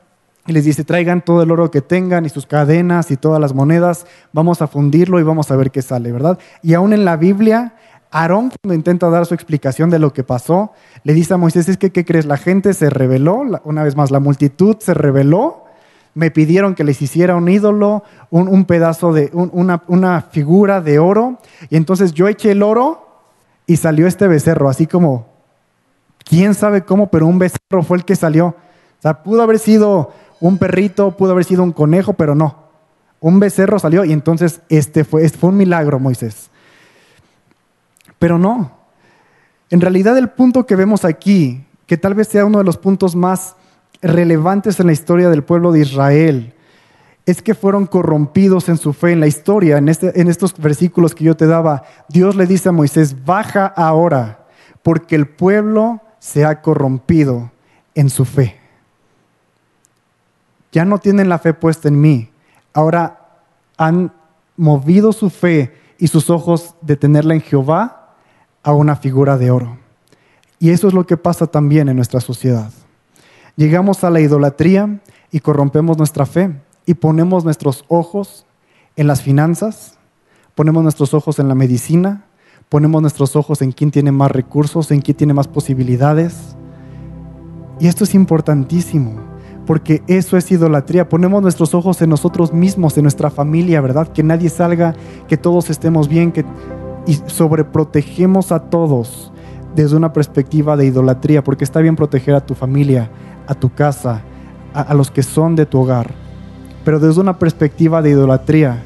[0.47, 3.55] y les dice, traigan todo el oro que tengan y sus cadenas y todas las
[3.55, 6.39] monedas, vamos a fundirlo y vamos a ver qué sale, ¿verdad?
[6.63, 7.75] Y aún en la Biblia,
[8.11, 11.79] Aarón cuando intenta dar su explicación de lo que pasó, le dice a Moisés, es
[11.79, 12.27] que, ¿qué crees?
[12.27, 15.64] La gente se rebeló, una vez más, la multitud se rebeló
[16.15, 21.39] me pidieron que les hiciera un ídolo, un, pedazo de, una, una, figura de oro.
[21.71, 23.07] Y entonces yo eché el oro
[23.67, 25.27] y salió este becerro, así como,
[26.25, 28.47] quién sabe cómo, pero un becerro fue el que salió.
[28.47, 32.65] O sea, pudo haber sido un perrito, pudo haber sido un conejo, pero no.
[33.21, 36.51] Un becerro salió y entonces este fue, este fue un milagro, Moisés.
[38.19, 38.71] Pero no.
[39.71, 43.17] En realidad el punto que vemos aquí, que tal vez sea uno de los puntos
[43.17, 43.57] más
[44.05, 46.55] relevantes en la historia del pueblo de Israel
[47.27, 49.79] es que fueron corrompidos en su fe en la historia.
[49.79, 53.67] En, este, en estos versículos que yo te daba, Dios le dice a Moisés, baja
[53.67, 54.47] ahora,
[54.83, 57.51] porque el pueblo se ha corrompido
[57.95, 58.59] en su fe.
[60.73, 62.31] Ya no tienen la fe puesta en mí.
[62.75, 63.21] Ahora
[63.79, 64.13] han
[64.57, 68.15] movido su fe y sus ojos de tenerla en Jehová
[68.63, 69.79] a una figura de oro.
[70.59, 72.71] Y eso es lo que pasa también en nuestra sociedad.
[73.57, 78.47] Llegamos a la idolatría y corrompemos nuestra fe y ponemos nuestros ojos
[78.97, 79.99] en las finanzas,
[80.55, 82.25] ponemos nuestros ojos en la medicina,
[82.69, 86.57] ponemos nuestros ojos en quién tiene más recursos, en quién tiene más posibilidades.
[87.79, 89.21] Y esto es importantísimo,
[89.67, 91.09] porque eso es idolatría.
[91.09, 94.09] Ponemos nuestros ojos en nosotros mismos, en nuestra familia, ¿verdad?
[94.09, 94.95] Que nadie salga,
[95.29, 96.45] que todos estemos bien, que
[97.07, 99.31] y sobreprotegemos a todos
[99.75, 103.11] desde una perspectiva de idolatría, porque está bien proteger a tu familia,
[103.47, 104.23] a tu casa,
[104.73, 106.13] a, los que son de tu hogar.
[106.85, 108.83] Pero desde una perspectiva de idolatría,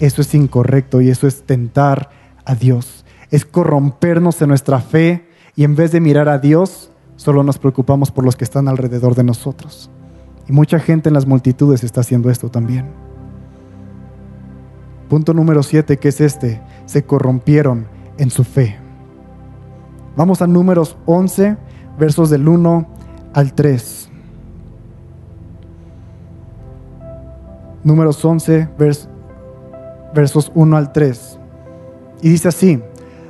[0.00, 2.10] eso es incorrecto y eso es tentar
[2.44, 3.04] a Dios.
[3.30, 8.10] es corrompernos en nuestra fe y en vez de mirar a Dios, solo nos preocupamos
[8.10, 9.90] por los que están alrededor de nosotros.
[10.48, 12.86] Y mucha gente en las multitudes está haciendo esto también.
[15.08, 17.86] Punto número 7, que es este, se corrompieron
[18.18, 18.78] en su fe.
[20.16, 21.56] Vamos a números 11,
[21.98, 22.93] versos del 1
[23.34, 24.08] al 3.
[27.82, 28.68] Números 11,
[30.14, 31.38] versos 1 al 3.
[32.22, 32.82] Y dice así,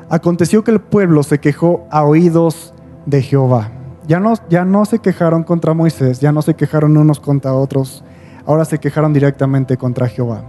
[0.08, 2.72] aconteció que el pueblo se quejó a oídos
[3.06, 3.72] de Jehová.
[4.06, 8.04] Ya no, ya no se quejaron contra Moisés, ya no se quejaron unos contra otros,
[8.46, 10.44] ahora se quejaron directamente contra Jehová.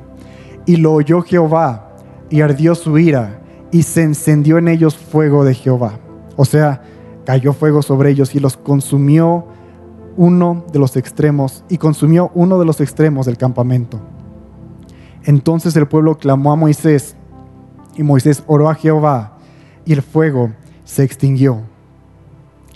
[0.65, 1.95] Y lo oyó Jehová
[2.29, 3.39] y ardió su ira
[3.71, 5.99] y se encendió en ellos fuego de Jehová.
[6.35, 6.81] O sea,
[7.25, 9.45] cayó fuego sobre ellos y los consumió
[10.17, 13.99] uno de los extremos y consumió uno de los extremos del campamento.
[15.23, 17.15] Entonces el pueblo clamó a Moisés
[17.95, 19.38] y Moisés oró a Jehová
[19.85, 20.51] y el fuego
[20.83, 21.61] se extinguió.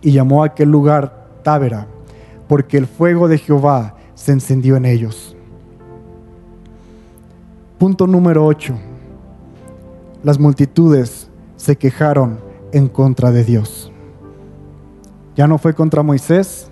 [0.02, 1.88] Y llamó a aquel lugar Tábera,
[2.48, 5.36] porque el fuego de Jehová se encendió en ellos.
[7.78, 8.76] Punto número 8.
[10.24, 12.40] Las multitudes se quejaron
[12.72, 13.92] en contra de Dios.
[15.40, 16.70] Ya no fue contra Moisés,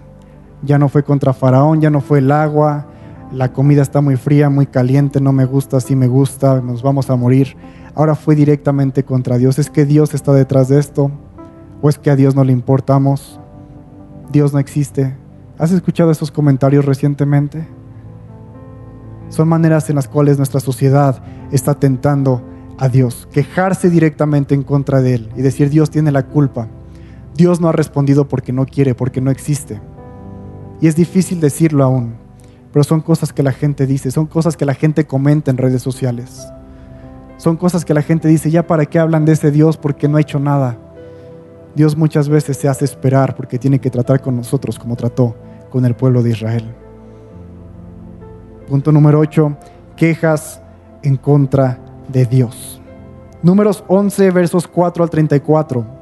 [0.62, 2.86] ya no fue contra Faraón, ya no fue el agua,
[3.32, 7.10] la comida está muy fría, muy caliente, no me gusta, sí me gusta, nos vamos
[7.10, 7.56] a morir.
[7.96, 9.58] Ahora fue directamente contra Dios.
[9.58, 11.10] ¿Es que Dios está detrás de esto?
[11.82, 13.40] ¿O es que a Dios no le importamos?
[14.34, 15.16] Dios no existe.
[15.58, 17.66] ¿Has escuchado esos comentarios recientemente?
[19.30, 22.44] Son maneras en las cuales nuestra sociedad está tentando
[22.78, 26.68] a Dios, quejarse directamente en contra de Él y decir Dios tiene la culpa.
[27.38, 29.80] Dios no ha respondido porque no quiere, porque no existe.
[30.82, 32.16] Y es difícil decirlo aún,
[32.74, 35.84] pero son cosas que la gente dice, son cosas que la gente comenta en redes
[35.84, 36.48] sociales.
[37.38, 40.18] Son cosas que la gente dice, ya para qué hablan de ese Dios porque no
[40.18, 40.78] ha hecho nada.
[41.76, 45.36] Dios muchas veces se hace esperar porque tiene que tratar con nosotros como trató
[45.70, 46.66] con el pueblo de Israel.
[48.68, 49.56] Punto número 8,
[49.96, 50.60] quejas
[51.04, 52.82] en contra de Dios.
[53.44, 55.97] Números 11, versos 4 al 34.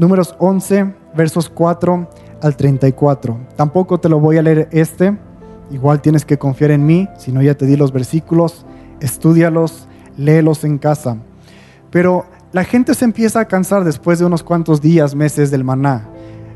[0.00, 2.08] Números 11, versos 4
[2.40, 3.38] al 34.
[3.54, 5.18] Tampoco te lo voy a leer este.
[5.70, 8.64] Igual tienes que confiar en mí, si no ya te di los versículos,
[9.00, 11.18] estudialos, léelos en casa.
[11.90, 16.08] Pero la gente se empieza a cansar después de unos cuantos días, meses del maná.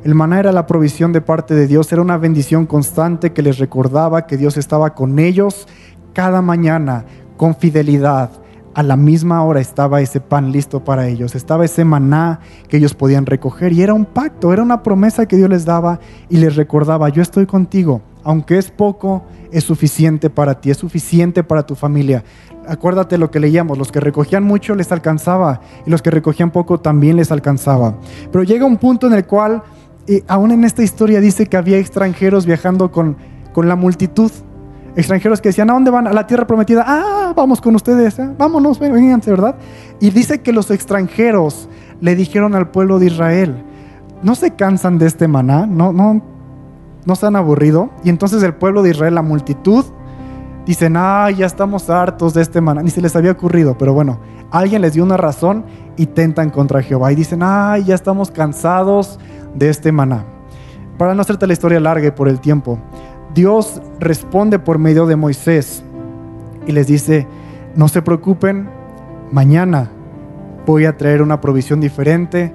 [0.04, 3.58] El maná era la provisión de parte de Dios, era una bendición constante que les
[3.58, 5.68] recordaba que Dios estaba con ellos
[6.14, 7.04] cada mañana,
[7.36, 8.30] con fidelidad.
[8.74, 12.92] A la misma hora estaba ese pan listo para ellos, estaba ese maná que ellos
[12.92, 16.56] podían recoger y era un pacto, era una promesa que Dios les daba y les
[16.56, 21.76] recordaba, yo estoy contigo, aunque es poco, es suficiente para ti, es suficiente para tu
[21.76, 22.24] familia.
[22.66, 26.80] Acuérdate lo que leíamos, los que recogían mucho les alcanzaba y los que recogían poco
[26.80, 27.96] también les alcanzaba.
[28.32, 29.62] Pero llega un punto en el cual,
[30.08, 33.18] eh, aún en esta historia dice que había extranjeros viajando con,
[33.52, 34.32] con la multitud
[34.96, 36.06] extranjeros que decían, ¿a dónde van?
[36.06, 36.84] A la tierra prometida.
[36.86, 38.30] Ah, vamos con ustedes, ¿eh?
[38.38, 39.56] vámonos, vénganse, ¿verdad?
[40.00, 41.68] Y dice que los extranjeros
[42.00, 43.64] le dijeron al pueblo de Israel,
[44.22, 45.66] ¿no se cansan de este maná?
[45.66, 46.22] ¿No, no,
[47.04, 47.90] no se han aburrido?
[48.04, 49.84] Y entonces el pueblo de Israel, la multitud,
[50.66, 52.82] dicen, ah, ya estamos hartos de este maná.
[52.82, 55.64] Ni se les había ocurrido, pero bueno, alguien les dio una razón
[55.96, 57.12] y tentan contra Jehová.
[57.12, 59.18] Y dicen, ah, ya estamos cansados
[59.54, 60.24] de este maná.
[60.98, 62.78] Para no hacerte la historia larga y por el tiempo,
[63.34, 65.82] Dios responde por medio de Moisés
[66.68, 67.26] y les dice,
[67.74, 68.68] no se preocupen,
[69.32, 69.90] mañana
[70.64, 72.54] voy a traer una provisión diferente.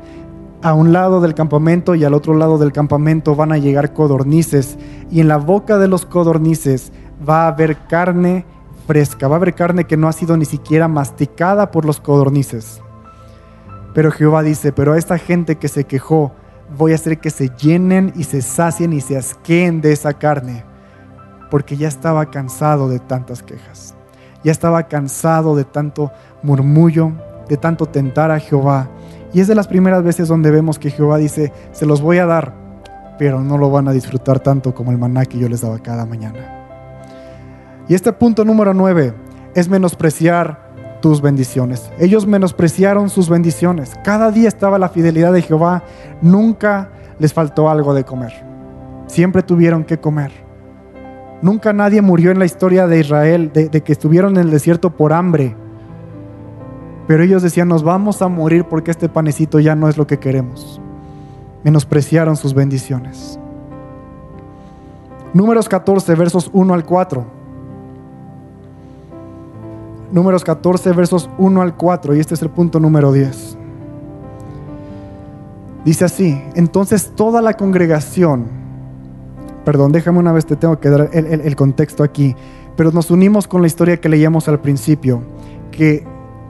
[0.62, 4.78] A un lado del campamento y al otro lado del campamento van a llegar codornices
[5.12, 6.94] y en la boca de los codornices
[7.28, 8.46] va a haber carne
[8.88, 12.82] fresca, va a haber carne que no ha sido ni siquiera masticada por los codornices.
[13.94, 16.32] Pero Jehová dice, pero a esta gente que se quejó,
[16.78, 20.69] voy a hacer que se llenen y se sacien y se asqueen de esa carne
[21.50, 23.96] porque ya estaba cansado de tantas quejas.
[24.44, 26.12] Ya estaba cansado de tanto
[26.44, 27.12] murmullo,
[27.48, 28.88] de tanto tentar a Jehová.
[29.34, 32.26] Y es de las primeras veces donde vemos que Jehová dice, se los voy a
[32.26, 32.54] dar,
[33.18, 36.06] pero no lo van a disfrutar tanto como el maná que yo les daba cada
[36.06, 36.56] mañana.
[37.88, 39.14] Y este punto número nueve
[39.56, 40.70] es menospreciar
[41.02, 41.92] tus bendiciones.
[42.00, 43.94] Ellos menospreciaron sus bendiciones.
[44.04, 45.84] Cada día estaba la fidelidad de Jehová.
[46.22, 48.34] Nunca les faltó algo de comer.
[49.08, 50.32] Siempre tuvieron que comer.
[51.42, 55.14] Nunca nadie murió en la historia de Israel de, que estuvieron en el desierto por
[55.14, 55.56] hambre.
[57.08, 60.20] Pero ellos decían, nos vamos a morir porque este panecito ya no es lo que
[60.20, 60.82] queremos.
[61.64, 63.40] Menospreciaron sus bendiciones.
[65.34, 67.26] Números 14, versos 1 al 4.
[70.12, 73.58] Números 14, versos 1 al 4, y este es el punto número 10.
[75.86, 78.59] Dice así, entonces toda la congregación,
[79.70, 82.36] perdón, déjame una vez, te tengo que dar el, contexto aquí,
[82.76, 85.22] pero nos unimos con la historia que leíamos al principio,
[85.70, 86.04] que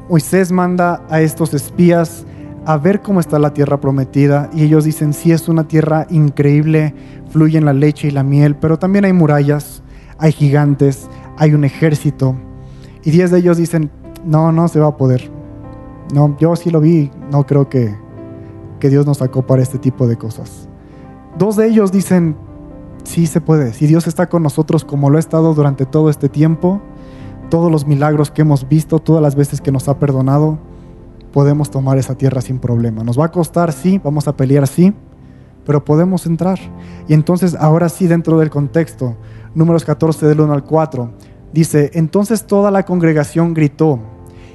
[0.07, 2.25] Moisés manda a estos espías
[2.65, 6.93] a ver cómo está la tierra prometida y ellos dicen, sí es una tierra increíble,
[7.29, 9.83] fluyen la leche y la miel, pero también hay murallas,
[10.17, 12.37] hay gigantes, hay un ejército.
[13.03, 13.91] Y diez de ellos dicen,
[14.23, 15.29] no, no se va a poder.
[16.13, 17.93] No, yo sí lo vi, no creo que,
[18.79, 20.69] que Dios nos sacó para este tipo de cosas.
[21.37, 22.37] Dos de ellos dicen,
[23.03, 26.29] sí se puede, si Dios está con nosotros como lo ha estado durante todo este
[26.29, 26.81] tiempo,
[27.49, 30.59] todos los milagros que hemos visto, todas las veces que nos ha perdonado,
[31.33, 33.03] podemos tomar esa tierra sin problema.
[33.03, 34.93] Nos va a costar, sí, vamos a pelear, sí,
[35.65, 36.59] pero podemos entrar.
[37.07, 39.15] Y entonces, ahora sí, dentro del contexto,
[39.55, 41.11] números 14 del 1 al 4,
[41.53, 43.99] dice, entonces toda la congregación gritó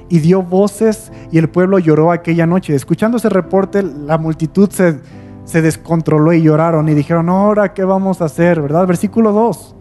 [0.09, 2.75] y dio voces y el pueblo lloró aquella noche.
[2.75, 4.99] Escuchando ese reporte, la multitud se,
[5.45, 8.61] se descontroló y lloraron y dijeron, ahora, ¿qué vamos a hacer?
[8.61, 8.85] ¿Verdad?
[8.87, 9.75] Versículo 2.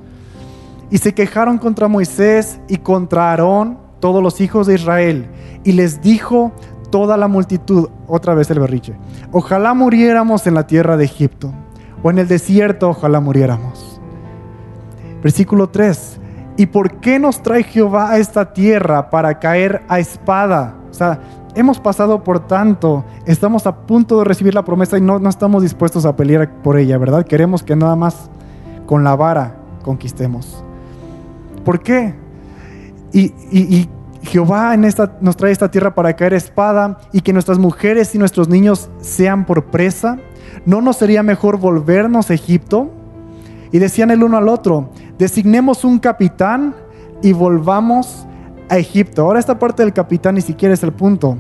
[0.91, 5.27] Y se quejaron contra Moisés y contra Aarón, todos los hijos de Israel,
[5.65, 6.53] y les dijo
[6.91, 8.95] toda la multitud, otra vez el berriche,
[9.33, 11.53] ojalá muriéramos en la tierra de Egipto,
[12.03, 14.01] o en el desierto, ojalá muriéramos.
[15.23, 16.21] Versículo 3,
[16.59, 20.77] ¿y por qué nos trae Jehová a esta tierra para caer a espada?
[20.91, 21.19] O sea,
[21.55, 25.63] hemos pasado por tanto, estamos a punto de recibir la promesa y no, no estamos
[25.63, 27.27] dispuestos a pelear por ella, ¿verdad?
[27.27, 28.31] Queremos que nada más
[28.87, 30.65] con la vara conquistemos.
[31.65, 32.15] ¿Por qué?
[33.13, 33.89] Y,
[34.23, 38.19] Jehová en esta, nos trae esta tierra para caer espada y que nuestras mujeres y
[38.19, 40.19] nuestros niños sean por presa.
[40.65, 42.91] ¿No nos sería mejor volvernos a Egipto?
[43.71, 44.89] Y decían el uno al otro,
[45.19, 46.75] designemos un capitán
[47.23, 48.27] y volvamos
[48.69, 49.23] a Egipto.
[49.23, 51.37] Ahora esta parte del capitán ni siquiera es el punto.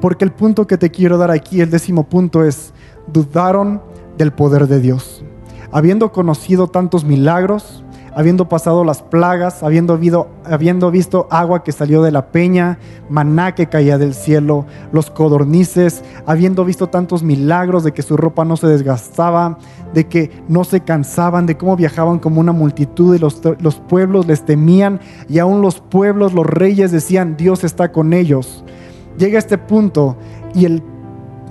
[0.00, 2.72] Porque el punto que te quiero dar aquí, el décimo punto es,
[3.12, 3.80] dudaron
[4.18, 5.24] del poder de Dios.
[5.70, 7.81] Habiendo conocido tantos milagros,
[8.14, 9.98] habiendo pasado las plagas, habiendo,
[10.44, 16.02] habiendo visto agua que salió de la peña, maná que caía del cielo, los codornices,
[16.26, 19.58] habiendo visto tantos milagros de que su ropa no se desgastaba,
[19.94, 24.26] de que no se cansaban, de cómo viajaban como una multitud y los, los pueblos
[24.26, 28.64] les temían y aún los pueblos, los reyes decían, Dios está con ellos.
[29.18, 30.16] Llega este punto
[30.54, 30.82] y el,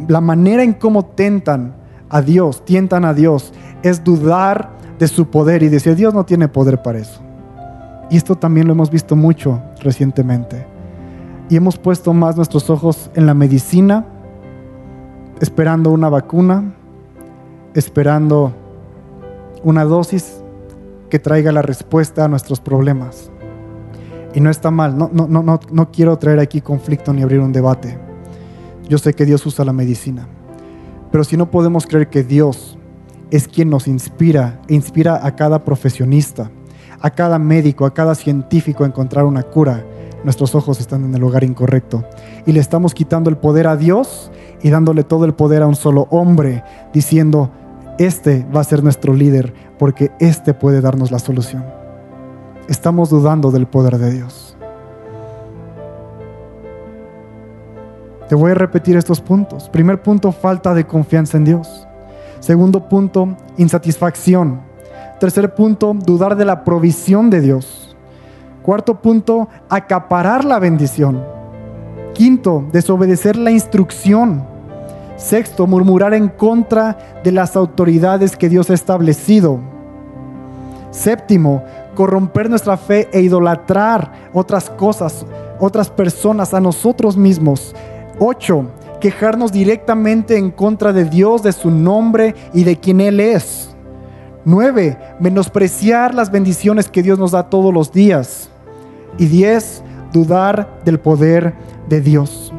[0.07, 1.75] la manera en cómo tentan
[2.09, 6.47] a Dios, tientan a Dios, es dudar de su poder y decir, Dios no tiene
[6.47, 7.21] poder para eso.
[8.11, 10.63] Y esto también lo hemos visto mucho recientemente.
[11.49, 14.05] Y hemos puesto más nuestros ojos en la medicina,
[15.39, 16.75] esperando una vacuna,
[17.73, 18.53] esperando
[19.63, 20.43] una dosis
[21.09, 23.31] que traiga la respuesta a nuestros problemas.
[24.35, 27.51] Y no está mal, no, no, no, no quiero traer aquí conflicto ni abrir un
[27.51, 27.97] debate.
[28.87, 30.27] Yo sé que Dios usa la medicina.
[31.11, 32.77] Pero si no podemos creer que Dios
[33.31, 36.51] es quien nos inspira e inspira a cada profesionista,
[36.99, 39.85] a cada médico, a cada científico a encontrar una cura.
[40.23, 42.03] Nuestros ojos están en el lugar incorrecto
[42.45, 45.75] y le estamos quitando el poder a Dios y dándole todo el poder a un
[45.75, 46.63] solo hombre,
[46.93, 47.49] diciendo,
[47.97, 51.65] este va a ser nuestro líder porque este puede darnos la solución.
[52.67, 54.55] Estamos dudando del poder de Dios.
[58.29, 59.67] Te voy a repetir estos puntos.
[59.69, 61.87] Primer punto, falta de confianza en Dios.
[62.41, 64.61] Segundo punto, insatisfacción.
[65.19, 67.95] Tercer punto, dudar de la provisión de Dios.
[68.63, 71.23] Cuarto punto, acaparar la bendición.
[72.15, 74.43] Quinto, desobedecer la instrucción.
[75.17, 79.59] Sexto, murmurar en contra de las autoridades que Dios ha establecido.
[80.89, 85.27] Séptimo, corromper nuestra fe e idolatrar otras cosas,
[85.59, 87.75] otras personas, a nosotros mismos.
[88.17, 88.65] Ocho,
[89.01, 93.75] quejarnos directamente en contra de Dios, de su nombre y de quien Él es.
[94.45, 94.97] 9.
[95.19, 98.49] Menospreciar las bendiciones que Dios nos da todos los días.
[99.17, 99.83] Y 10.
[100.13, 101.53] Dudar del poder
[101.89, 102.53] de Dios.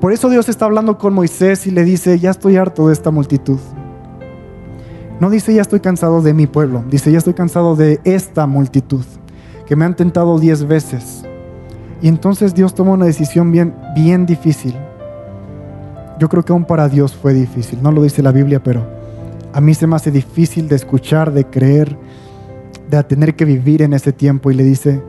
[0.00, 3.10] Por eso Dios está hablando con Moisés y le dice, ya estoy harto de esta
[3.10, 3.58] multitud.
[5.20, 6.84] No dice, ya estoy cansado de mi pueblo.
[6.90, 9.04] Dice, ya estoy cansado de esta multitud
[9.66, 11.22] que me han tentado diez veces.
[12.00, 14.74] Y entonces Dios toma una decisión bien, bien difícil.
[16.18, 17.82] Yo creo que aún para Dios fue difícil.
[17.82, 18.86] No lo dice la Biblia, pero
[19.52, 21.96] a mí se me hace difícil de escuchar, de creer,
[22.90, 24.50] de tener que vivir en ese tiempo.
[24.50, 25.02] Y le dice,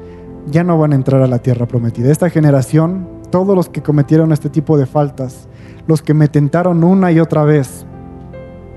[0.48, 2.12] ya no van a entrar a la tierra prometida.
[2.12, 5.48] Esta generación, todos los que cometieron este tipo de faltas,
[5.88, 7.86] los que me tentaron una y otra vez,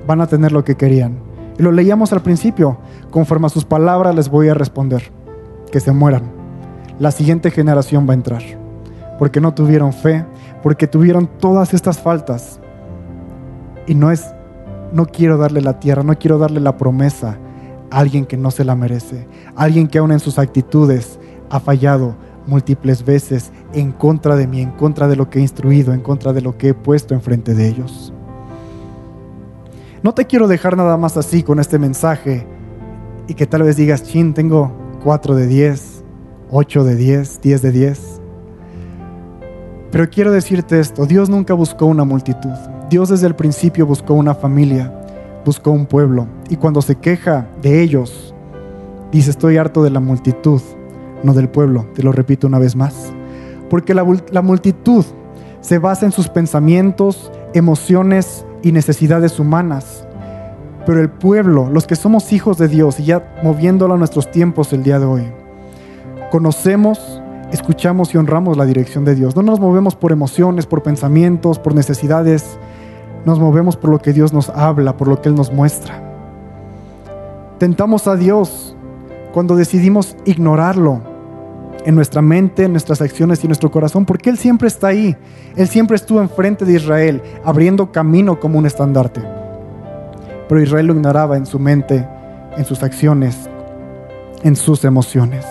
[0.07, 1.18] van a tener lo que querían.
[1.59, 2.79] Y lo leíamos al principio,
[3.11, 5.11] conforme a sus palabras les voy a responder,
[5.70, 6.35] que se mueran.
[6.99, 8.43] la siguiente generación va a entrar.
[9.18, 10.24] Porque no tuvieron fe,
[10.66, 12.58] porque tuvieron todas estas faltas.
[13.86, 14.34] Y no es,
[14.92, 17.38] no quiero darle la tierra, no quiero darle la promesa
[17.88, 22.16] a alguien que no se la merece, alguien que aún en sus actitudes ha fallado
[22.48, 26.32] múltiples veces en contra de mí, en contra de lo que he instruido, en contra
[26.32, 28.12] de lo que he puesto enfrente de ellos.
[30.02, 32.44] No te quiero dejar nada más así con este mensaje
[33.28, 34.72] y que tal vez digas, chin, tengo
[35.04, 36.02] 4 de 10,
[36.50, 38.15] 8 de 10, 10 de 10.
[39.91, 42.51] Pero quiero decirte esto, Dios nunca buscó una multitud.
[42.91, 44.93] Dios desde el principio buscó una familia,
[45.45, 46.26] buscó un pueblo.
[46.49, 48.34] Y cuando se queja de ellos,
[49.12, 50.61] dice, estoy harto de la multitud,
[51.22, 51.87] no del pueblo.
[51.95, 53.12] Te lo repito una vez más.
[53.70, 54.05] Porque la,
[54.43, 55.05] multitud
[55.61, 60.07] se basa en sus pensamientos, emociones y necesidades humanas.
[60.84, 64.72] Pero el pueblo, los que somos hijos de Dios, y ya moviéndolo a nuestros tiempos
[64.72, 65.24] el día de hoy,
[66.30, 67.20] conocemos,
[67.53, 69.36] escuchamos y honramos la dirección de Dios.
[69.36, 72.59] No nos movemos por emociones, por pensamientos, por necesidades.
[73.24, 76.03] Nos movemos por lo que Dios nos habla, por lo que Él nos muestra.
[77.59, 78.76] Tentamos a Dios
[79.32, 81.01] cuando decidimos ignorarlo
[81.84, 85.16] en nuestra mente, en nuestras acciones y en nuestro corazón, porque Él siempre está ahí.
[85.55, 89.22] Él siempre estuvo enfrente de Israel, abriendo camino como un estandarte.
[90.49, 92.07] Pero Israel lo ignoraba en su mente,
[92.57, 93.49] en sus acciones,
[94.42, 95.44] en sus emociones.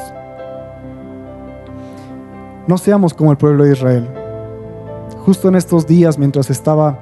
[2.68, 4.10] No seamos como el pueblo de Israel.
[5.24, 7.00] Justo en estos días, mientras estaba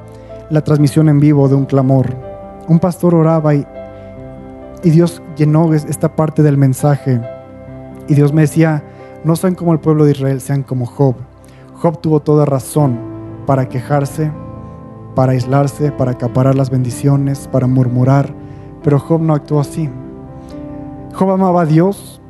[0.49, 2.13] la transmisión en vivo de un clamor,
[2.67, 3.65] un pastor oraba y,
[4.83, 7.21] y Dios llenó esta parte del mensaje.
[8.09, 8.83] Y Dios me decía,
[9.23, 11.15] no sean como el pueblo de Israel, sean como Job.
[11.75, 12.99] Job tuvo toda razón
[13.45, 14.33] para quejarse,
[15.15, 18.33] para aislarse, para acaparar las bendiciones, para murmurar,
[18.83, 19.89] pero Job no actuó así.
[21.13, 22.21] Job amaba a Dios,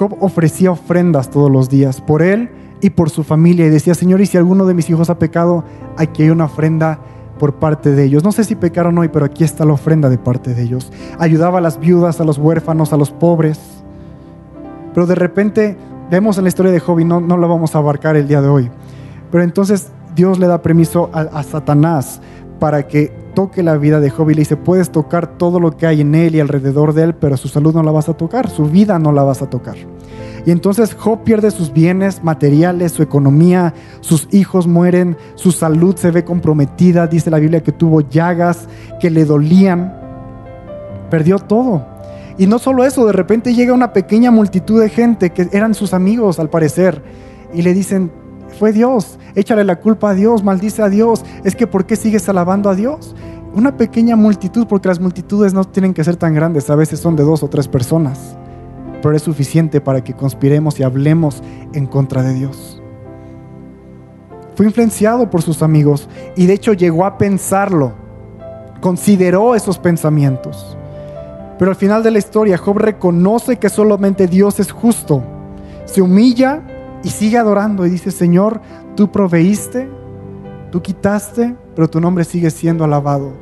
[0.00, 2.50] Job ofrecía ofrendas todos los días por él
[2.82, 5.64] y por su familia y decía, Señor, y si alguno de mis hijos ha pecado,
[5.96, 6.98] aquí hay una ofrenda
[7.38, 8.24] por parte de ellos.
[8.24, 10.92] No sé si pecaron hoy, pero aquí está la ofrenda de parte de ellos.
[11.18, 13.58] Ayudaba a las viudas, a los huérfanos, a los pobres.
[14.92, 15.76] Pero de repente
[16.10, 18.42] vemos en la historia de Job y no, no la vamos a abarcar el día
[18.42, 18.70] de hoy.
[19.30, 22.20] Pero entonces Dios le da permiso a, Satanás
[22.62, 25.84] para que toque la vida de Job y le dice, puedes tocar todo lo que
[25.84, 28.48] hay en él y alrededor de él, pero su salud no la vas a tocar,
[28.48, 29.74] su vida no la vas a tocar.
[30.46, 36.12] Y entonces Job pierde sus bienes materiales, su economía, sus hijos mueren, su salud se
[36.12, 38.68] ve comprometida, dice la Biblia que tuvo llagas
[39.00, 39.98] que le dolían,
[41.10, 41.84] perdió todo.
[42.38, 45.92] Y no solo eso, de repente llega una pequeña multitud de gente que eran sus
[45.92, 47.02] amigos al parecer
[47.52, 48.12] y le dicen,
[48.52, 52.28] fue Dios, échale la culpa a Dios, maldice a Dios, es que ¿por qué sigues
[52.28, 53.14] alabando a Dios?
[53.54, 57.16] Una pequeña multitud, porque las multitudes no tienen que ser tan grandes, a veces son
[57.16, 58.36] de dos o tres personas,
[59.02, 61.42] pero es suficiente para que conspiremos y hablemos
[61.72, 62.80] en contra de Dios.
[64.54, 67.92] Fue influenciado por sus amigos y de hecho llegó a pensarlo,
[68.80, 70.76] consideró esos pensamientos.
[71.58, 75.22] Pero al final de la historia, Job reconoce que solamente Dios es justo.
[75.84, 76.62] Se humilla
[77.04, 78.60] y sigue adorando y dice, Señor,
[78.96, 79.88] tú proveíste,
[80.70, 83.32] tú quitaste, pero tu nombre sigue siendo alabado.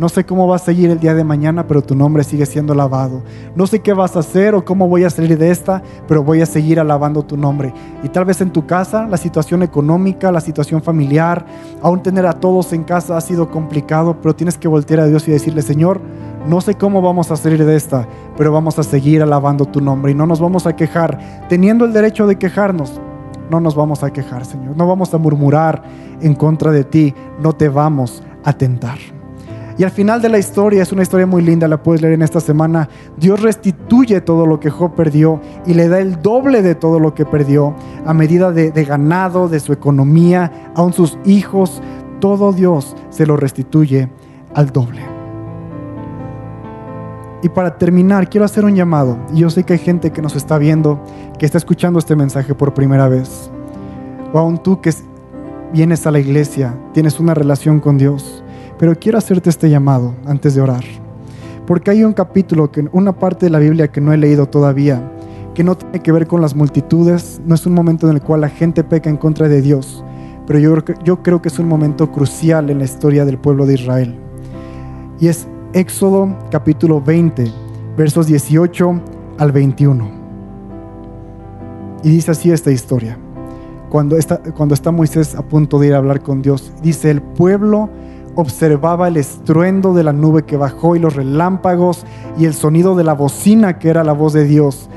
[0.00, 2.72] No sé cómo va a seguir el día de mañana, pero tu nombre sigue siendo
[2.72, 3.22] alabado.
[3.54, 6.40] No sé qué vas a hacer o cómo voy a salir de esta, pero voy
[6.40, 7.74] a seguir alabando tu nombre.
[8.02, 11.44] Y tal vez en tu casa, la situación económica, la situación familiar,
[11.82, 15.28] aún tener a todos en casa ha sido complicado, pero tienes que voltear a Dios
[15.28, 16.00] y decirle, Señor,
[16.48, 18.08] no sé cómo vamos a salir de esta,
[18.38, 21.92] pero vamos a seguir alabando tu nombre y no nos vamos a quejar, teniendo el
[21.92, 22.98] derecho de quejarnos.
[23.50, 24.76] No nos vamos a quejar, Señor.
[24.76, 25.82] No vamos a murmurar
[26.20, 27.14] en contra de ti.
[27.42, 28.98] No te vamos a tentar.
[29.80, 32.20] Y al final de la historia, es una historia muy linda, la puedes leer en
[32.20, 36.74] esta semana, Dios restituye todo lo que Job perdió y le da el doble de
[36.74, 37.74] todo lo que perdió
[38.04, 41.80] a medida de, ganado, de su economía, aún sus hijos,
[42.20, 44.10] todo Dios se lo restituye
[44.54, 45.19] al doble.
[47.42, 49.16] Y para terminar, quiero hacer un llamado.
[49.32, 51.00] Yo sé que hay gente que nos está viendo,
[51.38, 53.50] que está escuchando este mensaje por primera vez.
[54.32, 54.92] O aún tú que
[55.72, 58.44] vienes a la iglesia, tienes una relación con Dios.
[58.78, 60.84] Pero quiero hacerte este llamado antes de orar.
[61.66, 65.02] Porque hay un capítulo, que, una parte de la Biblia que no he leído todavía,
[65.54, 67.40] que no tiene que ver con las multitudes.
[67.46, 70.04] No es un momento en el cual la gente peca en contra de Dios.
[70.46, 70.74] Pero yo,
[71.04, 74.18] yo creo que es un momento crucial en la historia del pueblo de Israel.
[75.20, 77.44] Y es Éxodo capítulo 20,
[77.96, 79.00] versos 18
[79.38, 80.10] al 21.
[82.02, 83.16] Y dice así esta historia.
[83.88, 87.22] Cuando está, cuando está Moisés a punto de ir a hablar con Dios, dice, el
[87.22, 87.88] pueblo
[88.34, 92.04] observaba el estruendo de la nube que bajó y los relámpagos
[92.36, 94.88] y el sonido de la bocina que era la voz de Dios.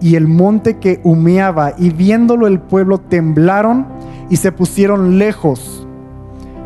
[0.00, 3.86] y el monte que humeaba, y viéndolo el pueblo temblaron
[4.30, 5.86] y se pusieron lejos.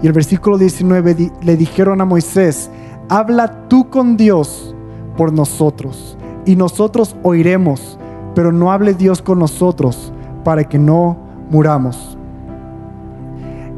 [0.02, 2.70] Y el versículo 19 le dijeron a Moisés,
[3.08, 4.74] habla tú con Dios
[5.16, 7.98] por nosotros, y nosotros oiremos,
[8.34, 10.12] pero no hable Dios con nosotros
[10.44, 11.16] para que no
[11.50, 12.16] muramos.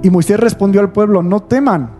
[0.02, 1.90] Y Moisés respondió al pueblo, no teman,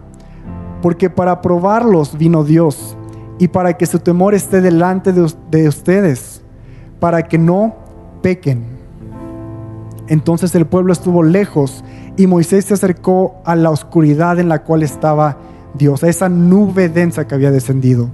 [0.83, 2.97] porque para probarlos vino Dios
[3.39, 6.43] y para que su temor esté delante de, ustedes,
[7.01, 7.75] para que no
[8.23, 8.65] pequen.
[10.09, 11.85] Entonces el pueblo estuvo lejos
[12.17, 15.37] y Moisés se acercó a la oscuridad en la cual estaba
[15.79, 18.11] Dios, a esa nube densa que había descendido.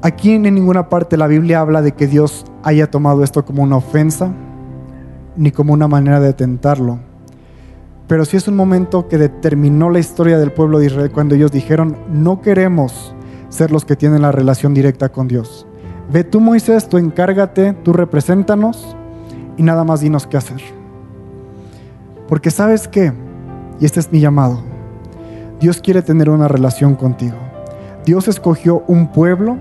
[0.00, 3.76] Aquí en ninguna parte la Biblia habla de que Dios haya tomado esto como una
[3.76, 4.32] ofensa,
[5.36, 6.98] ni como una manera de tentarlo.
[8.06, 11.52] Pero sí es un momento que determinó la historia del pueblo de Israel cuando ellos
[11.52, 13.14] dijeron, no queremos
[13.50, 15.66] ser los que tienen la relación directa con Dios.
[16.10, 18.96] Ve tú Moisés, tú encárgate, tú represéntanos
[19.58, 20.62] y nada más dinos qué hacer.
[22.28, 23.12] Porque sabes qué,
[23.80, 24.60] y este es mi llamado,
[25.60, 27.36] Dios quiere tener una relación contigo.
[28.04, 29.56] Dios escogió un pueblo,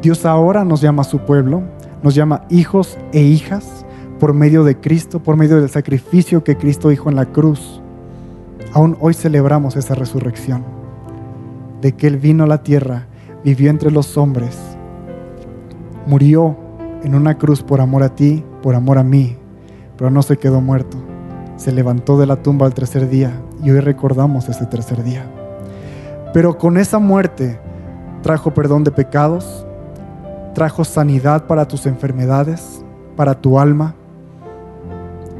[0.00, 1.62] Dios ahora nos llama su pueblo,
[2.02, 3.84] nos llama hijos e hijas
[4.20, 7.80] por medio de Cristo, por medio del sacrificio que Cristo dijo en la cruz.
[8.72, 10.64] Aún hoy celebramos esa resurrección,
[11.80, 13.06] de que Él vino a la tierra,
[13.44, 14.56] vivió entre los hombres,
[16.06, 16.56] murió
[17.02, 19.36] en una cruz por amor a ti, por amor a mí,
[19.96, 20.96] pero no se quedó muerto.
[21.56, 23.32] Se levantó de la tumba al tercer día
[23.62, 25.24] y hoy recordamos ese tercer día.
[26.32, 27.60] Pero con esa muerte
[28.22, 29.66] trajo perdón de pecados,
[30.54, 32.84] trajo sanidad para tus enfermedades,
[33.16, 33.94] para tu alma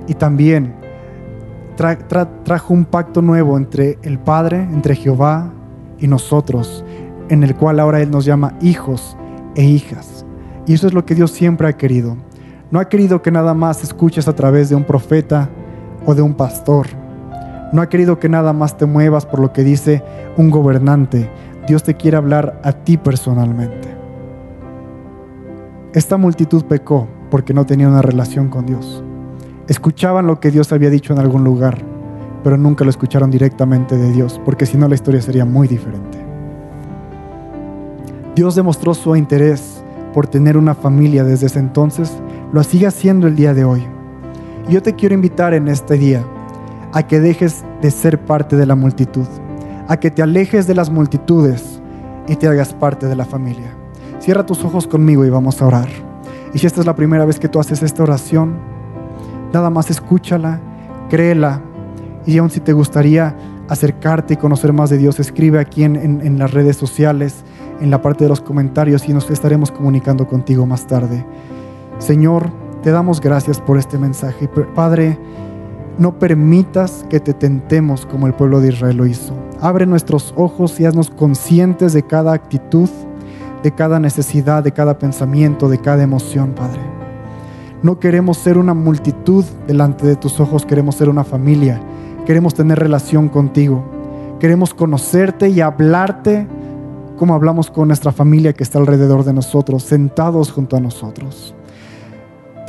[0.06, 0.74] y también
[2.44, 5.50] trajo un pacto nuevo entre el Padre, entre Jehová
[5.98, 6.84] y nosotros,
[7.28, 9.16] en el cual ahora Él nos llama hijos
[9.54, 10.26] e hijas.
[10.66, 12.16] Y eso es lo que Dios siempre ha querido.
[12.70, 15.48] No ha querido que nada más escuches a través de un profeta
[16.04, 16.86] o de un pastor.
[17.72, 20.02] No ha querido que nada más te muevas por lo que dice
[20.36, 21.30] un gobernante.
[21.68, 23.88] Dios te quiere hablar a ti personalmente.
[25.92, 29.04] Esta multitud pecó porque no tenía una relación con Dios.
[29.68, 31.78] Escuchaban lo que Dios había dicho en algún lugar,
[32.42, 36.18] pero nunca lo escucharon directamente de Dios, porque si no la historia sería muy diferente.
[38.34, 42.16] Dios demostró su interés por tener una familia desde ese entonces,
[42.52, 43.86] lo sigue haciendo el día de hoy.
[44.68, 46.24] Yo te quiero invitar en este día
[46.92, 49.26] a que dejes de ser parte de la multitud,
[49.88, 51.80] a que te alejes de las multitudes
[52.28, 53.74] y te hagas parte de la familia.
[54.18, 55.88] Cierra tus ojos conmigo y vamos a orar.
[56.52, 58.56] Y si esta es la primera vez que tú haces esta oración,
[59.52, 60.60] Nada más escúchala,
[61.08, 61.60] créela.
[62.26, 63.34] Y aún si te gustaría
[63.68, 67.44] acercarte y conocer más de Dios, escribe aquí en, las redes sociales,
[67.80, 71.24] en la parte de los comentarios y nos estaremos comunicando contigo más tarde.
[71.98, 72.50] Señor,
[72.82, 74.48] te damos gracias por este mensaje.
[74.74, 75.18] Padre,
[75.98, 79.34] no permitas que te tentemos como el pueblo de Israel lo hizo.
[79.60, 82.88] Abre nuestros ojos y haznos conscientes de cada actitud,
[83.62, 86.80] de cada necesidad, de cada pensamiento, de cada emoción, Padre.
[87.82, 91.80] No queremos ser una multitud delante de tus ojos, queremos ser una familia.
[92.26, 93.84] Queremos tener relación contigo.
[94.38, 96.46] Queremos conocerte y hablarte
[97.20, 101.54] como hablamos con nuestra familia que está alrededor de nosotros, sentados junto a nosotros.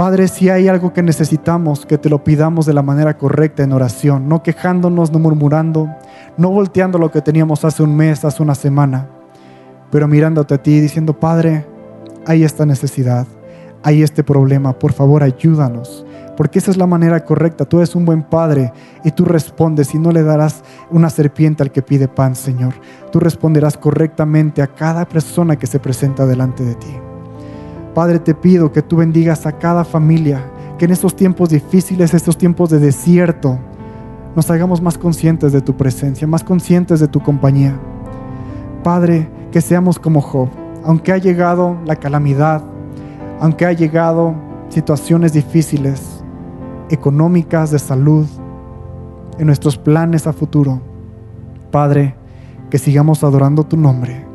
[0.01, 3.71] Padre, si hay algo que necesitamos, que te lo pidamos de la manera correcta en
[3.71, 5.89] oración, no quejándonos, no murmurando,
[6.37, 9.07] no volteando lo que teníamos hace un mes, hace una semana,
[9.91, 11.67] pero mirándote a ti diciendo, Padre,
[12.25, 13.27] hay esta necesidad
[13.83, 16.05] hay este problema, por favor ayúdanos.
[16.37, 17.65] Porque esa es la manera correcta.
[17.65, 18.71] Tú eres un buen padre
[19.03, 22.73] y tú respondes y no le darás una serpiente al que pide pan, Señor.
[23.11, 27.00] Tú responderás correctamente a cada persona que se presenta delante de ti.
[27.93, 30.43] Padre, te pido que tú bendigas a cada familia,
[30.77, 33.59] que en estos tiempos difíciles, estos tiempos de desierto,
[34.35, 37.77] nos hagamos más conscientes de tu presencia, más conscientes de tu compañía.
[38.83, 40.47] Padre, que seamos como Job,
[40.83, 42.63] aunque ha llegado la calamidad,
[43.39, 44.33] aunque ha llegado
[44.69, 46.23] situaciones difíciles,
[46.89, 48.25] económicas, de salud,
[49.37, 50.81] en nuestros planes a futuro.
[51.71, 52.15] Padre,
[52.69, 54.25] que sigamos adorando tu nombre,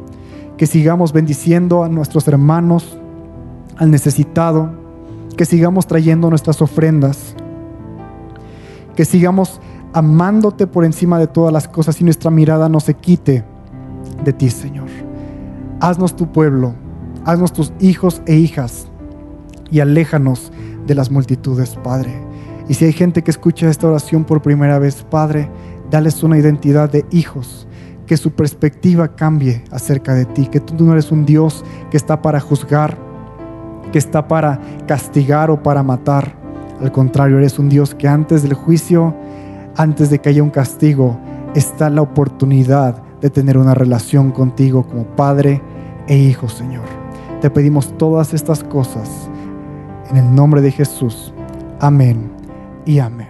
[0.56, 2.95] que sigamos bendiciendo a nuestros hermanos,
[3.76, 4.70] al necesitado,
[5.36, 7.34] que sigamos trayendo nuestras ofrendas,
[8.94, 9.60] que sigamos
[9.92, 13.44] amándote por encima de todas las cosas y nuestra mirada no se quite
[14.24, 14.88] de ti, Señor.
[15.80, 16.74] Haznos tu pueblo,
[17.24, 18.88] haznos tus hijos e hijas
[19.70, 20.52] y aléjanos
[20.86, 22.14] de las multitudes, Padre.
[22.68, 25.50] Y si hay gente que escucha esta oración por primera vez, Padre,
[25.90, 27.66] dales una identidad de hijos,
[28.06, 32.22] que su perspectiva cambie acerca de ti, que tú no eres un Dios que está
[32.22, 33.05] para juzgar,
[33.92, 36.34] que está para castigar o para matar.
[36.80, 39.14] Al contrario, eres un Dios que antes del juicio,
[39.76, 41.18] antes de que haya un castigo,
[41.54, 45.62] está la oportunidad de tener una relación contigo como Padre
[46.06, 46.84] e Hijo, Señor.
[47.40, 49.30] Te pedimos todas estas cosas
[50.10, 51.32] en el nombre de Jesús.
[51.80, 52.30] Amén
[52.84, 53.28] y amén.